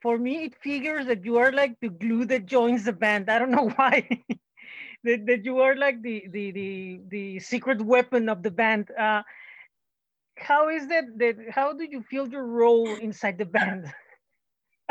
[0.00, 3.30] for me it figures that you are like the glue that joins the band.
[3.30, 4.06] I don't know why.
[5.04, 8.90] that, that you are like the, the, the, the secret weapon of the band.
[8.98, 9.22] Uh,
[10.36, 13.92] how is that, that, how do you feel your role inside the band?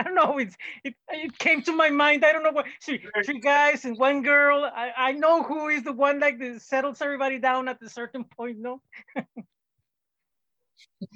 [0.01, 0.39] I don't know.
[0.39, 2.25] It's, it, it came to my mind.
[2.25, 4.63] I don't know what three, three guys and one girl.
[4.63, 8.23] I, I know who is the one like that settles everybody down at a certain
[8.23, 8.57] point.
[8.57, 8.81] No.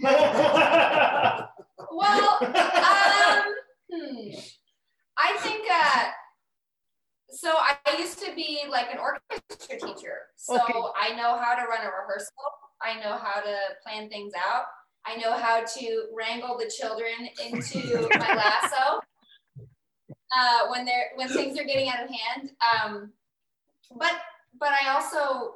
[0.01, 1.49] well,
[2.41, 3.43] um,
[3.91, 4.29] hmm.
[5.17, 5.65] I think.
[5.71, 6.09] Uh,
[7.29, 10.27] so I used to be like an orchestra teacher.
[10.35, 10.73] So okay.
[10.95, 12.35] I know how to run a rehearsal.
[12.81, 14.65] I know how to plan things out.
[15.07, 18.99] I know how to wrangle the children into my lasso.
[20.35, 22.51] uh, when they're when things are getting out of hand.
[22.73, 23.11] Um,
[23.97, 24.13] but
[24.59, 25.55] but I also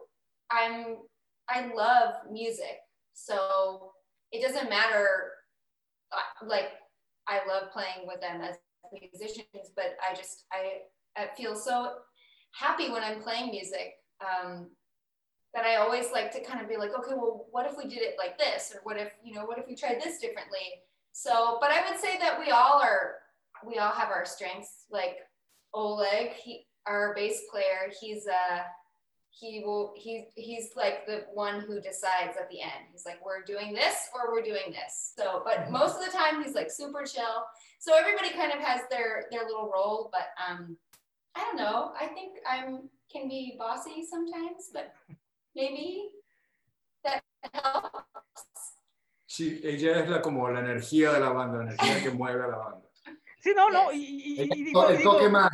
[0.52, 0.98] I'm
[1.50, 2.80] I love music,
[3.14, 3.92] so
[4.32, 5.32] it doesn't matter.
[6.12, 6.72] uh, Like
[7.28, 8.56] I love playing with them as
[8.92, 10.80] musicians, but I just I,
[11.18, 11.94] I feel so
[12.54, 13.94] happy when I'm playing music.
[14.22, 14.70] Um,
[15.54, 18.02] that I always like to kind of be like, okay, well, what if we did
[18.04, 20.84] it like this, or what if you know, what if we tried this differently?
[21.12, 23.16] So, but I would say that we all are,
[23.66, 24.86] we all have our strengths.
[24.92, 25.18] Like
[25.74, 28.60] Oleg, he, our bass player, he's uh
[29.32, 32.90] he will he's he's like the one who decides at the end.
[32.92, 35.14] He's like, we're doing this or we're doing this.
[35.18, 37.46] So, but most of the time he's like super chill.
[37.80, 40.78] So everybody kind of has their their little role, but um
[41.36, 41.94] I don't know.
[42.00, 44.94] I think I'm can be bossy sometimes, but
[45.60, 46.12] maybe
[47.04, 47.22] that
[47.54, 48.06] helps.
[49.26, 52.48] Sí, ella es la, como la energía de la banda, la energía que mueve a
[52.48, 52.88] la banda.
[53.40, 55.50] Sí, no, no, y, y- y digo- el digo- toque más,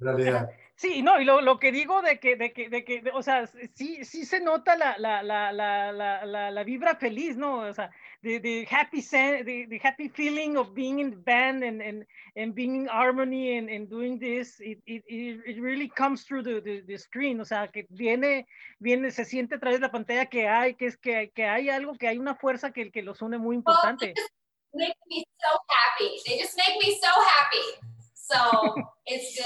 [0.00, 0.50] en realidad.
[0.74, 3.22] Sí, no, y lo, lo que digo de que, de que, de que, de- o
[3.22, 7.58] sea, sí, sí se nota la, la, la, la, la, la, la vibra feliz, ¿no?
[7.68, 7.90] O sea,
[8.22, 12.04] the, the happy sen- the, the happy feeling of being in the band and, and,
[12.36, 16.42] and being in harmony and, and doing this, it, it, it it really comes through
[16.42, 18.44] the, the, the screen, o sea, que viene,
[18.80, 21.70] viene, se siente a través de la pantalla que hay, que es que, que hay
[21.70, 24.06] algo, que hay una fuerza que, que los une muy Well, importante.
[24.06, 24.32] they just
[24.74, 26.20] make me so happy.
[26.26, 27.66] They just make me so happy.
[28.14, 28.74] So
[29.06, 29.38] it's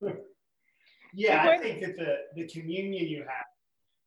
[0.00, 0.18] good.
[1.12, 3.46] Yeah, I think that the, the communion you have,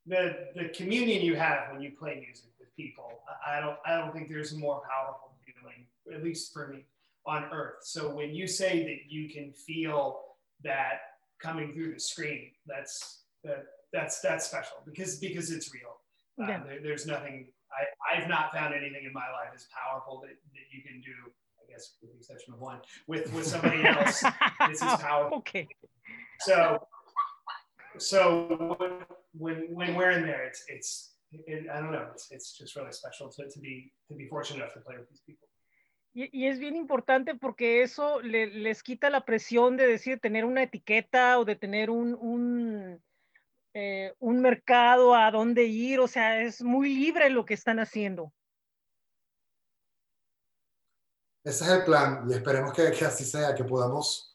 [0.06, 3.10] the, the communion you have when you play music with people,
[3.46, 6.86] I don't I don't think there's a more powerful feeling, at least for me,
[7.26, 7.78] on earth.
[7.84, 10.20] So when you say that you can feel
[10.64, 11.00] that
[11.42, 15.96] coming through the screen, that's that that's that's special because because it's real.
[16.42, 16.64] Uh, Yeah.
[16.64, 20.68] there- there's nothing I, I've not found anything in my life as powerful that, that
[20.72, 21.12] you can do,
[21.60, 24.22] I guess with the exception of one, with with somebody else.
[24.68, 25.40] This is powerful.
[25.40, 25.68] Okay.
[26.42, 26.86] So,
[27.98, 28.48] so
[29.34, 32.92] when when we're in there, it's it's it, I don't know, it's, it's just really
[32.92, 35.48] special to, to be to be fortunate enough to play with these people.
[36.16, 40.46] Y, y es bien importante porque eso le- les quita la presión de decir tener
[40.46, 43.04] una etiqueta o de tener un, un,
[43.74, 48.32] eh, un mercado a dónde ir, o sea, es muy libre lo que están haciendo.
[51.44, 54.33] Ese es el plan y esperemos que, que así sea, que podamos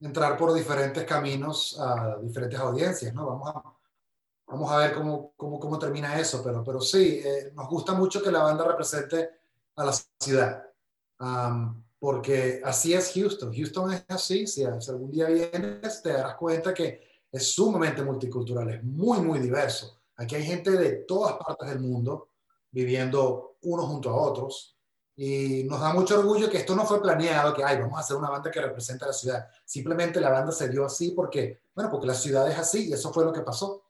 [0.00, 3.26] entrar por diferentes caminos a diferentes audiencias, ¿no?
[3.26, 3.62] Vamos a,
[4.46, 8.22] vamos a ver cómo, cómo, cómo termina eso, pero, pero sí, eh, nos gusta mucho
[8.22, 9.30] que la banda represente
[9.76, 10.64] a la ciudad,
[11.98, 13.54] porque así es Houston.
[13.54, 18.82] Houston es así, si algún día vienes te darás cuenta que es sumamente multicultural, es
[18.82, 19.98] muy, muy diverso.
[20.16, 22.30] Aquí hay gente de todas partes del mundo
[22.70, 24.77] viviendo unos junto a otros.
[25.20, 28.16] Y nos da mucho orgullo que esto no fue planeado, que ay, vamos a hacer
[28.16, 29.48] una banda que representa a la ciudad.
[29.64, 33.12] Simplemente la banda se dio así porque, bueno, porque la ciudad es así y eso
[33.12, 33.82] fue lo que pasó.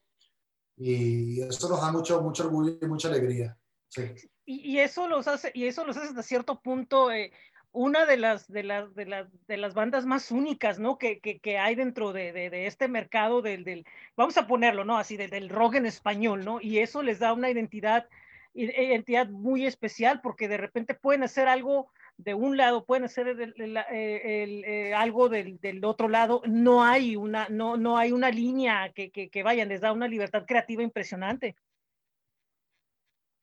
[0.75, 3.55] Y eso nos da mucho, mucho orgullo y mucha alegría.
[3.89, 4.11] Sí.
[4.43, 7.31] Y, y eso los hace, y eso los hace hasta cierto punto eh,
[7.71, 10.97] una de las, de, las, de, las, de las bandas más únicas, ¿no?
[10.97, 13.85] Que, que, que hay dentro de, de, de este mercado del, del,
[14.17, 14.97] vamos a ponerlo, ¿no?
[14.97, 16.59] Así, del, del rock en español, ¿no?
[16.59, 18.07] Y eso les da una identidad,
[18.53, 23.53] identidad muy especial porque de repente pueden hacer algo de un lado, pueden hacer el-
[23.55, 26.41] el- eh, el, eh, algo del, del otro lado.
[26.45, 30.07] No hay una, no, no hay una línea que, que, que vayan, les da una
[30.07, 31.55] libertad creativa impresionante.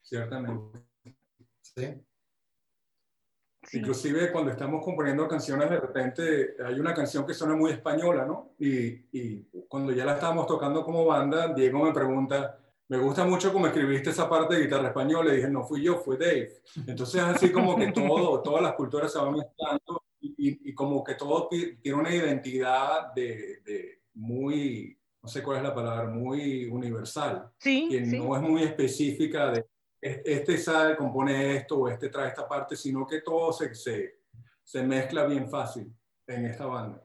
[0.02, 0.78] Ciertamente.
[1.62, 1.94] sí.
[3.62, 3.78] Sí.
[3.78, 8.52] Inclusive cuando estamos componiendo canciones, de repente hay una canción que suena muy española, ¿no?
[8.60, 13.52] Y, y cuando ya la estábamos tocando como banda, Diego me pregunta, me gusta mucho
[13.52, 15.32] cómo escribiste esa parte de guitarra española.
[15.32, 16.52] Y dije, no fui yo, fue Dave.
[16.86, 21.14] Entonces así como que todo, todas las culturas se van mezclando y, y- como que
[21.14, 26.66] todo ti- tiene una identidad de, de muy, no sé cuál es la palabra, muy
[26.66, 28.18] universal Sí, que sí.
[28.18, 29.64] no es muy específica de
[30.00, 34.20] "Es- este sabe, compone esto o este trae esta parte, sino que todo se, se,
[34.62, 35.92] se mezcla bien fácil
[36.26, 37.02] en esta banda.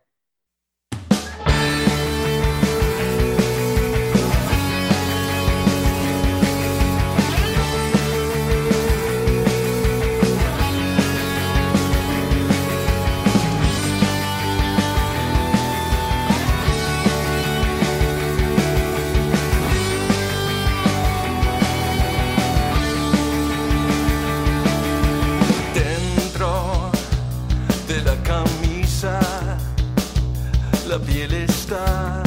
[30.91, 32.21] La piel está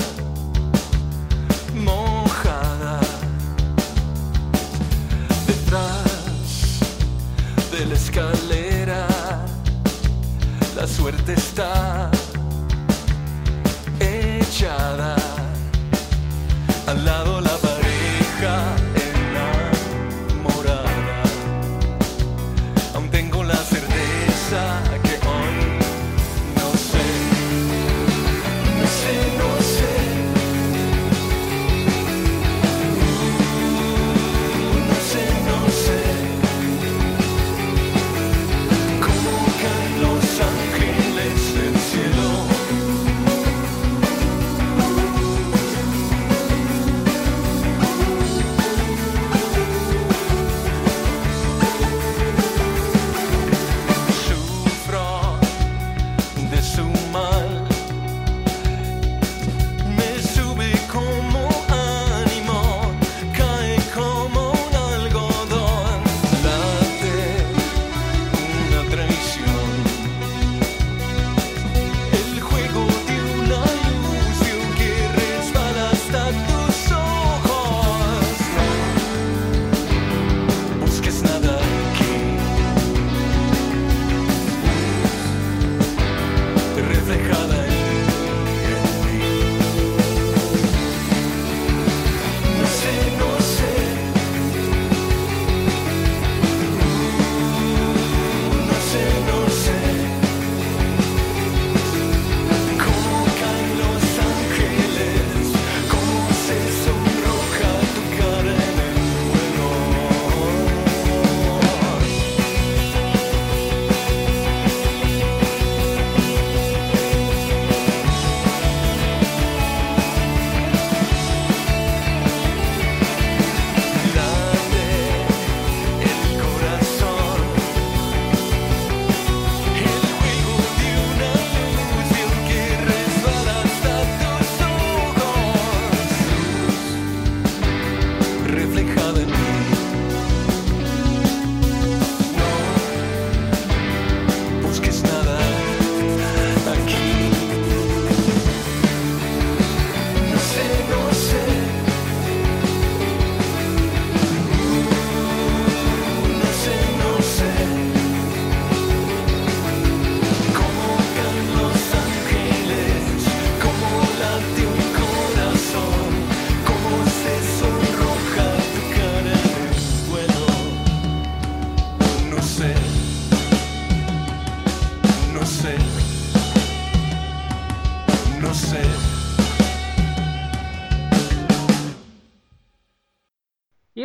[1.74, 2.98] mojada.
[5.46, 6.80] Detrás
[7.72, 9.06] de la escalera,
[10.86, 12.10] suerte está
[14.00, 15.14] echada
[16.86, 17.23] al lado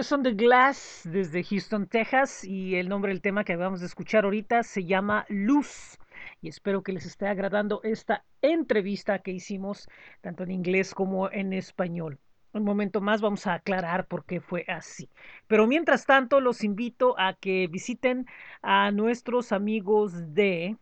[0.10, 3.86] Ellos son The Glass desde Houston, Texas y el nombre del tema que acabamos de
[3.86, 6.00] escuchar ahorita se llama Luz.
[6.42, 9.88] Y espero que les esté agradando esta entrevista que hicimos
[10.22, 12.18] tanto en inglés como en español.
[12.54, 15.12] Un momento más vamos a aclarar por qué fue así.
[15.46, 18.26] Pero mientras tanto los invito a que visiten
[18.64, 20.76] a nuestros amigos de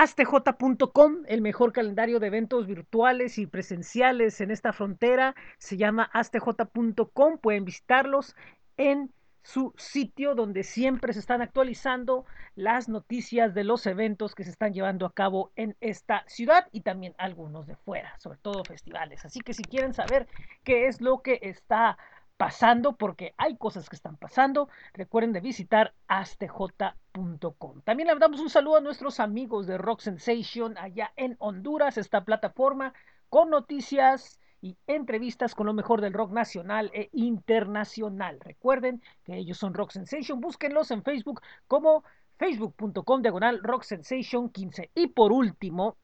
[0.00, 5.34] astj.com, el mejor calendario de eventos virtuales y presenciales en esta frontera.
[5.58, 7.36] Se llama astj.com.
[7.36, 8.34] Pueden visitarlos
[8.78, 12.24] en su sitio donde siempre se están actualizando
[12.54, 16.80] las noticias de los eventos que se están llevando a cabo en esta ciudad y
[16.80, 19.26] también algunos de fuera, sobre todo festivales.
[19.26, 20.28] Así que si quieren saber
[20.64, 21.98] qué es lo que está
[22.40, 27.82] pasando, porque hay cosas que están pasando, recuerden de visitar astj.com.
[27.82, 32.24] También le damos un saludo a nuestros amigos de Rock Sensation allá en Honduras, esta
[32.24, 32.94] plataforma
[33.28, 38.40] con noticias y entrevistas con lo mejor del rock nacional e internacional.
[38.40, 42.04] Recuerden que ellos son Rock Sensation, búsquenlos en Facebook como
[42.38, 44.92] facebook.com diagonal Rock Sensation 15.
[44.94, 45.98] Y por último,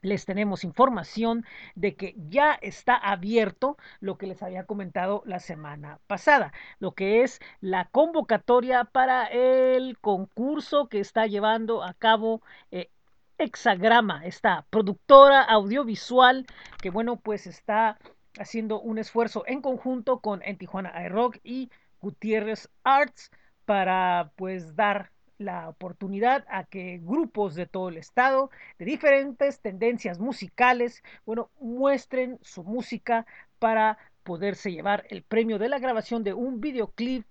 [0.00, 1.44] les tenemos información
[1.74, 7.22] de que ya está abierto lo que les había comentado la semana pasada, lo que
[7.22, 12.90] es la convocatoria para el concurso que está llevando a cabo eh,
[13.38, 16.46] Hexagrama, esta productora audiovisual
[16.82, 17.98] que bueno, pues está
[18.38, 21.70] haciendo un esfuerzo en conjunto con En Tijuana iRock y
[22.00, 23.30] Gutiérrez Arts
[23.64, 30.18] para pues dar la oportunidad a que grupos de todo el estado, de diferentes tendencias
[30.18, 33.24] musicales, bueno, muestren su música
[33.58, 37.24] para poderse llevar el premio de la grabación de un videoclip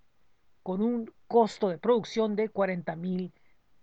[0.63, 3.33] con un costo de producción de 40 mil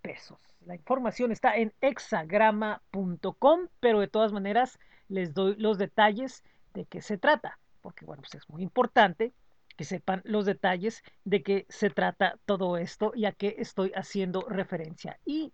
[0.02, 0.38] pesos.
[0.64, 7.02] La información está en hexagrama.com, pero de todas maneras les doy los detalles de qué
[7.02, 9.32] se trata, porque bueno, pues es muy importante
[9.76, 14.42] que sepan los detalles de qué se trata todo esto y a qué estoy haciendo
[14.48, 15.18] referencia.
[15.24, 15.52] Y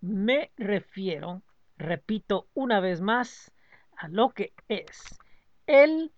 [0.00, 1.42] Me refiero,
[1.76, 3.52] repito una vez más,
[3.96, 5.18] a lo que es
[5.66, 6.12] el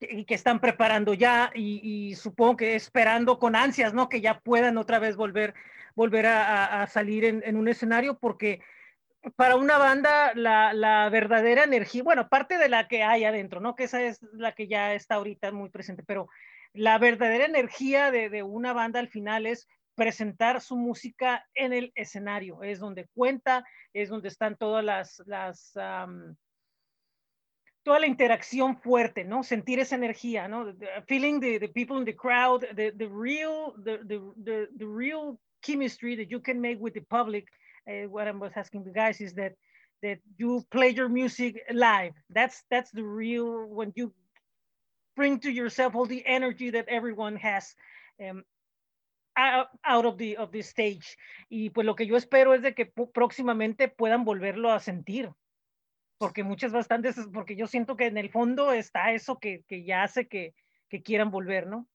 [0.00, 4.08] y que están preparando ya y, supongo que esperando con ansias, ¿no?
[4.08, 5.54] Que ya puedan otra vez volver
[5.94, 8.60] volver a, salir en, un escenario porque
[9.36, 13.74] para una banda la, verdadera energía, bueno, parte de la que hay adentro, ¿no?
[13.74, 16.28] Que esa es la que ya está ahorita muy presente, pero
[16.72, 22.62] la verdadera energía de, una banda al final es presentar su música en el escenario,
[22.62, 25.22] es donde cuenta, es donde están todas las,
[27.82, 29.42] toda la interacción fuerte, ¿no?
[29.42, 30.74] Sentir esa energía, ¿no?
[31.06, 36.16] feeling the, the people in the crowd, the, the real, the, the, the real chemistry
[36.16, 37.46] that you can make with the public.
[37.88, 39.54] Uh, what I was asking the guys is that
[40.02, 42.12] that you play your music live.
[42.30, 44.12] That's that's the real when you
[45.16, 47.74] bring to yourself all the energy that everyone has
[48.20, 48.44] um,
[49.36, 51.16] out of the of the stage.
[51.48, 55.30] Y pues lo que yo espero es de que próximamente puedan volverlo a sentir.
[56.18, 60.04] Porque muchas bastantes, porque yo siento que en el fondo está eso que, que ya
[60.04, 60.54] hace que,
[60.88, 61.88] que quieran volver, ¿no?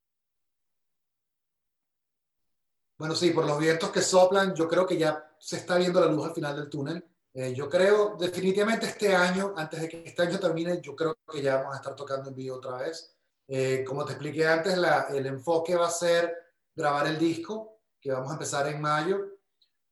[2.97, 6.07] Bueno, sí, por los vientos que soplan, yo creo que ya se está viendo la
[6.07, 7.05] luz al final del túnel.
[7.31, 11.39] Eh, yo creo definitivamente este año, antes de que este año termine, yo creo que
[11.39, 13.15] ya vamos a estar tocando en vivo otra vez.
[13.47, 16.35] Eh, como te expliqué antes, la, el enfoque va a ser
[16.75, 19.19] grabar el disco, que vamos a empezar en mayo.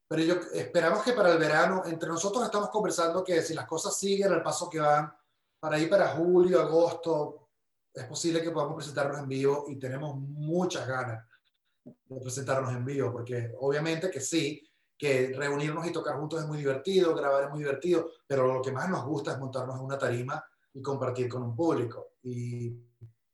[0.08, 3.96] Pero yo esperamos que para el verano, entre nosotros estamos conversando que si las cosas
[3.96, 5.14] siguen al paso que van,
[5.60, 7.50] para ir para julio, agosto,
[7.94, 11.24] es posible que podamos presentarnos en vivo y tenemos muchas ganas
[12.08, 14.68] presentarnos en vivo, porque obviamente que sí,
[14.98, 18.72] que reunirnos y tocar juntos es muy divertido, grabar es muy divertido, pero lo que
[18.72, 22.14] más nos gusta es montarnos en una tarima y compartir con un público.
[22.24, 22.74] Y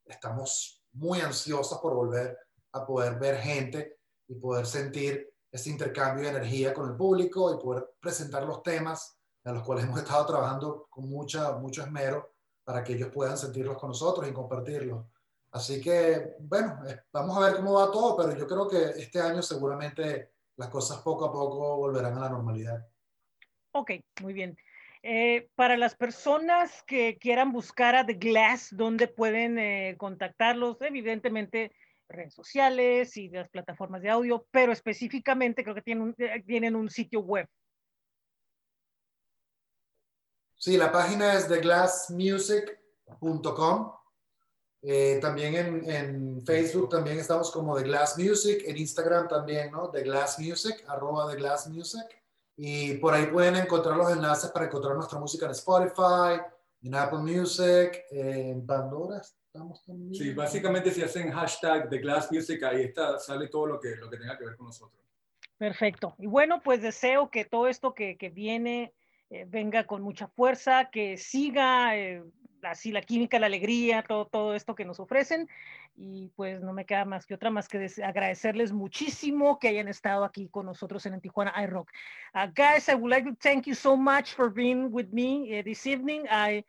[0.06, 2.38] estamos muy ansiosos por volver
[2.74, 7.62] a poder ver gente y poder sentir ese intercambio de energía con el público y
[7.62, 12.34] poder presentar los temas a los cuales hemos estado trabajando con mucha, mucho esmero
[12.64, 15.06] para que ellos puedan sentirlos con nosotros y compartirlos.
[15.52, 19.20] Así que, bueno, eh, vamos a ver cómo va todo, pero yo creo que este
[19.20, 22.88] año seguramente las cosas poco a poco volverán a la normalidad.
[23.74, 23.92] Ok,
[24.22, 24.58] muy bien.
[25.04, 30.78] Eh, para las personas que quieran buscar a The Glass, ¿dónde pueden eh, contactarlos?
[30.82, 31.76] Evidentemente,
[32.08, 36.90] redes sociales y las plataformas de audio, pero específicamente creo que tienen un, tienen un
[36.90, 37.46] sitio web.
[40.56, 44.01] Sí, la página es theglassmusic.com
[44.84, 49.90] eh, también en, en, Facebook también estamos como The Glass Music, en Instagram también, ¿no?
[49.90, 52.06] The Glass Music, arroba The Glass Music.
[52.58, 56.42] Y por ahí pueden encontrar los enlaces para encontrar nuestra música en Spotify,
[56.84, 59.22] en Apple Music, en Pandora.
[59.22, 60.16] Estamos también.
[60.16, 64.10] Sí, básicamente si hacen hashtag The Glass Music, ahí está, sale todo lo que, lo
[64.10, 65.00] que tenga que ver con nosotros.
[65.58, 66.16] Perfecto.
[66.18, 68.96] Y bueno, pues deseo que todo esto que, que viene
[69.30, 72.24] eh, venga con mucha fuerza, que siga eh,
[72.64, 75.48] así la química, la alegría, todo, todo esto que nos ofrecen.
[75.96, 80.24] Y pues no me queda más que otra más que agradecerles muchísimo que hayan estado
[80.24, 81.90] aquí con nosotros en Tijuana iRock.
[82.34, 85.64] Uh, guys, I would like to thank you so much for being with me uh,
[85.64, 86.26] this evening.
[86.30, 86.64] I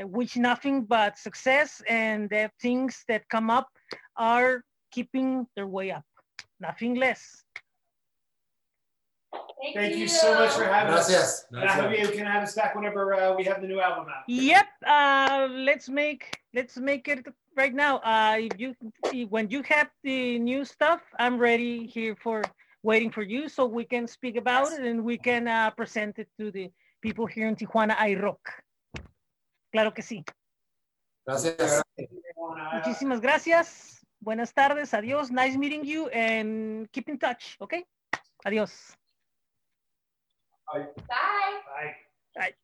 [0.00, 3.68] uh, wish nothing but success and the things that come up
[4.16, 6.04] are keeping their way up.
[6.60, 7.44] Nothing less.
[9.62, 10.00] Thank, Thank you.
[10.02, 10.08] you.
[10.08, 11.22] so much for having Gracias.
[11.22, 11.46] us.
[11.52, 14.06] And I hope you can have us back whenever uh, we have the new album
[14.08, 14.24] out.
[14.26, 14.66] Yep.
[14.84, 17.24] Uh, let's make let's make it
[17.56, 17.98] right now.
[17.98, 18.74] Uh, if you
[19.28, 22.42] when you have the new stuff, I'm ready here for
[22.82, 26.28] waiting for you so we can speak about it and we can uh, present it
[26.40, 26.68] to the
[27.00, 28.42] people here in Tijuana iRock.
[29.72, 30.24] Claro que sí.
[31.24, 31.82] Gracias.
[32.74, 34.04] Muchísimas gracias.
[34.20, 34.92] Buenas tardes.
[34.92, 35.30] Adiós.
[35.30, 37.56] Nice meeting you and keep in touch.
[37.60, 37.84] Okay.
[38.44, 38.96] Adiós.
[40.72, 40.88] Bye.
[42.34, 42.56] Bye.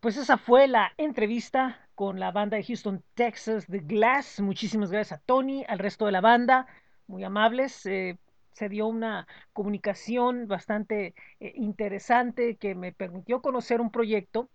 [0.00, 4.40] Pues esa fue la entrevista con la banda de Houston, Texas, The Glass.
[4.40, 6.66] Muchísimas gracias a Tony, al resto de la banda,
[7.06, 7.84] muy amables.
[7.84, 8.18] Eh,
[8.52, 14.48] se dio una comunicación bastante eh, interesante que me permitió conocer un proyecto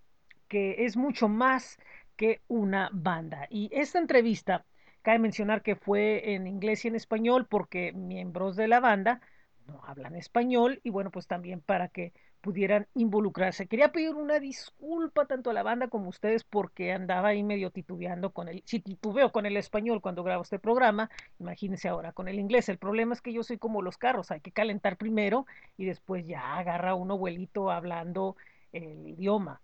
[0.48, 1.78] que es mucho más
[2.16, 3.48] que una banda.
[3.50, 4.66] Y esta entrevista,
[5.04, 9.22] cabe mencionar que fue en inglés y en español porque miembros de la banda
[9.68, 13.68] no hablan español y bueno, pues también para que pudieran involucrarse.
[13.68, 17.72] Quería pedir una disculpa tanto a la banda como a ustedes porque andaba ahí medio
[17.72, 21.10] titubeando con el, si titubeo con el español cuando grabo este programa,
[21.40, 22.68] imagínense ahora con el inglés.
[22.68, 25.46] El problema es que yo soy como los carros, hay que calentar primero
[25.78, 28.36] y después ya agarra uno vuelito hablando
[28.74, 29.62] el idioma.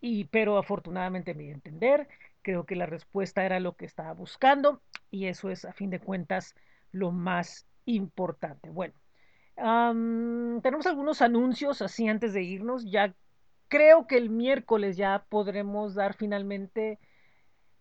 [0.00, 2.08] Y pero afortunadamente me entender,
[2.40, 4.80] creo que la respuesta era lo que estaba buscando
[5.10, 6.54] y eso es a fin de cuentas
[6.90, 8.70] lo más importante.
[8.70, 8.94] Bueno,
[9.56, 12.84] tenemos algunos anuncios así antes de irnos.
[12.84, 13.14] Ya
[13.68, 16.98] creo que el miércoles ya podremos dar finalmente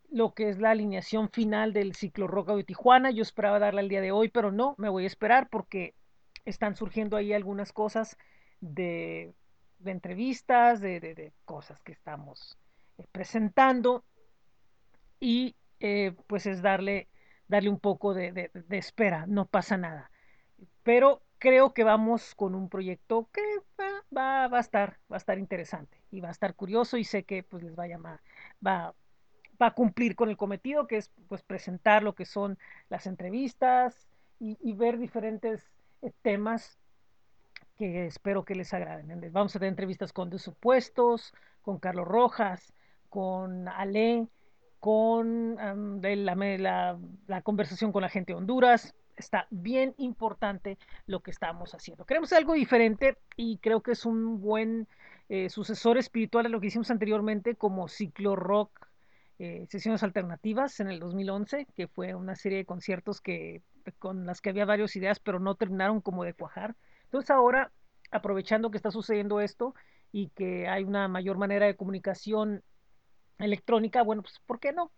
[0.10, 3.12] lo que es la alineación final del ciclo Roca de Tijuana.
[3.12, 5.94] Yo esperaba darla el día de hoy, pero no, me voy a esperar porque
[6.46, 8.18] están surgiendo ahí algunas cosas
[8.62, 9.34] de,
[9.84, 12.58] entrevistas, de, cosas que estamos
[12.98, 14.04] eh, presentando
[15.20, 17.08] y eh, pues es darle,
[17.48, 20.12] darle un poco de, espera, no pasa nada.
[20.84, 23.42] Pero creo que vamos con un proyecto que
[24.16, 27.44] va, a estar, va a estar interesante y va a estar curioso y sé que
[27.44, 28.22] pues les va a llamar,
[28.66, 28.96] va,
[29.60, 32.58] a cumplir con el cometido que es pues presentar lo que son
[32.90, 34.08] las entrevistas
[34.40, 35.72] y, ver diferentes
[36.02, 36.78] eh, temas
[37.78, 39.32] que espero que les agraden.
[39.32, 42.74] Vamos a tener entrevistas con De Supuestos, con Carlos Rojas,
[43.10, 44.28] con Ale,
[44.86, 50.78] con la conversación con la gente de Honduras, está bien importante
[51.08, 52.06] lo que estamos haciendo.
[52.06, 54.88] Queremos algo diferente y creo que es un buen
[55.28, 58.88] eh, sucesor espiritual a lo que hicimos anteriormente como Ciclo Rock,
[59.40, 63.64] eh, sesiones alternativas en el 2011, que fue una serie de conciertos que
[63.98, 66.76] con las que había varias ideas, pero no terminaron como de cuajar.
[67.06, 67.72] Entonces ahora,
[68.12, 69.74] aprovechando que está sucediendo esto
[70.12, 72.62] y que hay una mayor manera de comunicación
[73.40, 74.92] electrónica, bueno, pues ¿por qué no?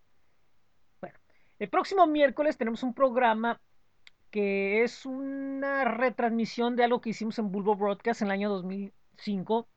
[1.02, 1.18] Bueno,
[1.60, 3.60] el próximo miércoles tenemos un programa
[4.32, 9.68] que es una retransmisión de algo que hicimos en Bulbo Broadcast en el año 2005.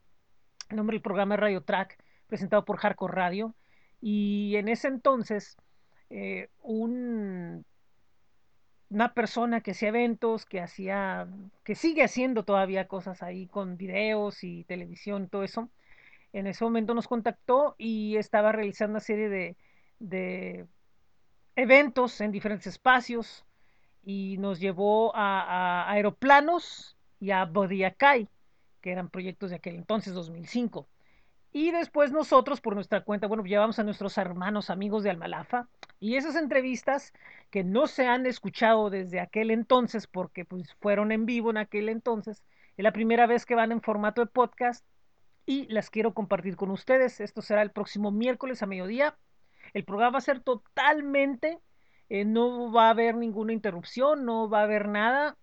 [0.71, 3.55] El nombre del programa es Radio Track, presentado por Hardcore Radio.
[4.01, 5.57] Y en ese entonces,
[6.11, 7.65] eh, un,
[8.91, 11.29] una persona que hacía eventos, que hacía,
[11.65, 15.71] que sigue haciendo todavía cosas ahí con videos y televisión, todo eso,
[16.33, 19.57] en ese momento nos contactó y estaba realizando una serie de,
[19.99, 20.67] de
[21.57, 23.45] eventos en diferentes espacios
[24.05, 28.29] y nos llevó a, a Aeroplanos y a Bodiacay,
[28.81, 30.87] que eran proyectos de aquel entonces, 2005.
[31.53, 35.69] Y después nosotros, por nuestra cuenta, bueno, llevamos a nuestros hermanos amigos de Almalafa
[35.99, 37.13] y esas entrevistas
[37.51, 41.89] que no se han escuchado desde aquel entonces, porque pues fueron en vivo en aquel
[41.89, 42.45] entonces,
[42.77, 44.87] es la primera vez que van en formato de podcast
[45.51, 47.21] y las quiero compartir con ustedes.
[47.21, 49.19] Esto será el próximo miércoles a mediodía.
[49.75, 51.59] El programa va a ser totalmente
[52.09, 55.37] eh, no va a haber ninguna interrupción, no va a haber nada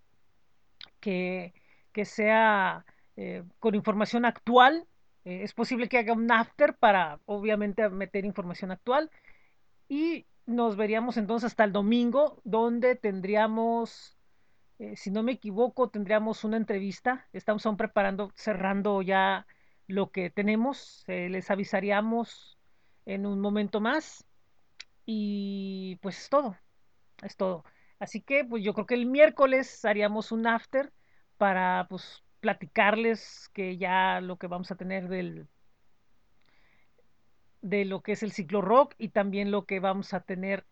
[1.01, 1.53] que,
[1.91, 2.85] que sea
[3.17, 4.87] eh, con información actual.
[5.25, 9.11] Eh, es posible que haga un after para, obviamente, meter información actual.
[9.89, 14.17] Y nos veríamos entonces hasta el domingo, donde tendríamos,
[14.95, 17.27] si no me equivoco, tendríamos una entrevista.
[17.33, 19.45] Estamos aún preparando, cerrando ya
[19.87, 21.03] lo que tenemos.
[21.07, 22.57] les avisaríamos
[23.05, 24.25] en un momento más.
[25.05, 26.57] Y pues es todo,
[27.23, 27.63] es todo.
[27.99, 30.93] Así que pues yo creo que el miércoles haríamos un after
[31.37, 35.47] para pues platicarles que ya lo que vamos a tener del
[37.61, 40.65] de lo que es el ciclo rock y también lo que vamos a tener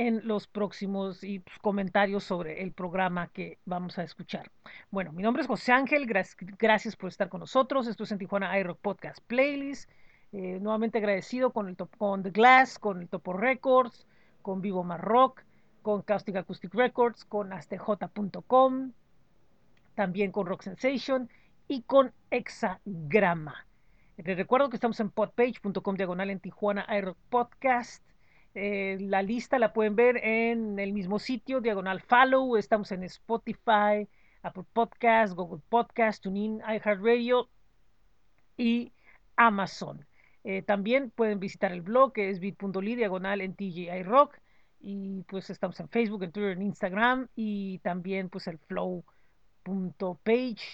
[0.00, 4.50] en los próximos y, pues, comentarios sobre el programa que vamos a escuchar.
[4.90, 7.86] Bueno, mi nombre es José Ángel, gracias, por estar con nosotros.
[7.86, 9.90] Esto es en Tijuana iRock Podcast Playlist.
[10.32, 14.06] Eh, nuevamente agradecido con, el top, con The Glass, con el Topo Records,
[14.40, 15.42] con Vivo Mar Rock,
[15.82, 18.92] con Caustic Acoustic Records, con astj.com,
[19.94, 21.28] también con Rock Sensation
[21.68, 23.66] y con Hexagrama.
[24.16, 28.02] Les recuerdo que estamos en podpage.com diagonal en Tijuana iRock Podcast
[28.54, 32.56] Eh, la lista la pueden ver en el mismo sitio, diagonal follow.
[32.56, 34.08] Estamos en Spotify,
[34.42, 37.48] Apple Podcast, Google Podcast, TuneIn, iHeartRadio
[38.56, 38.92] y
[39.36, 40.04] Amazon.
[40.42, 44.38] Eh, también pueden visitar el blog que es bit.ly diagonal en TGI Rock
[44.80, 49.04] y pues estamos en Facebook, en Twitter, en Instagram y también pues el flow.page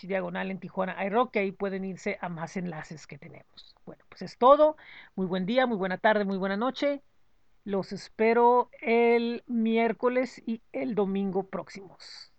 [0.06, 3.74] diagonal en Tijuana iRock que ahí pueden irse a más enlaces que tenemos.
[3.84, 4.76] Bueno, pues es todo.
[5.16, 7.02] Muy buen día, muy buena tarde, muy buena noche.
[7.66, 12.32] Los espero el miércoles y el domingo próximos.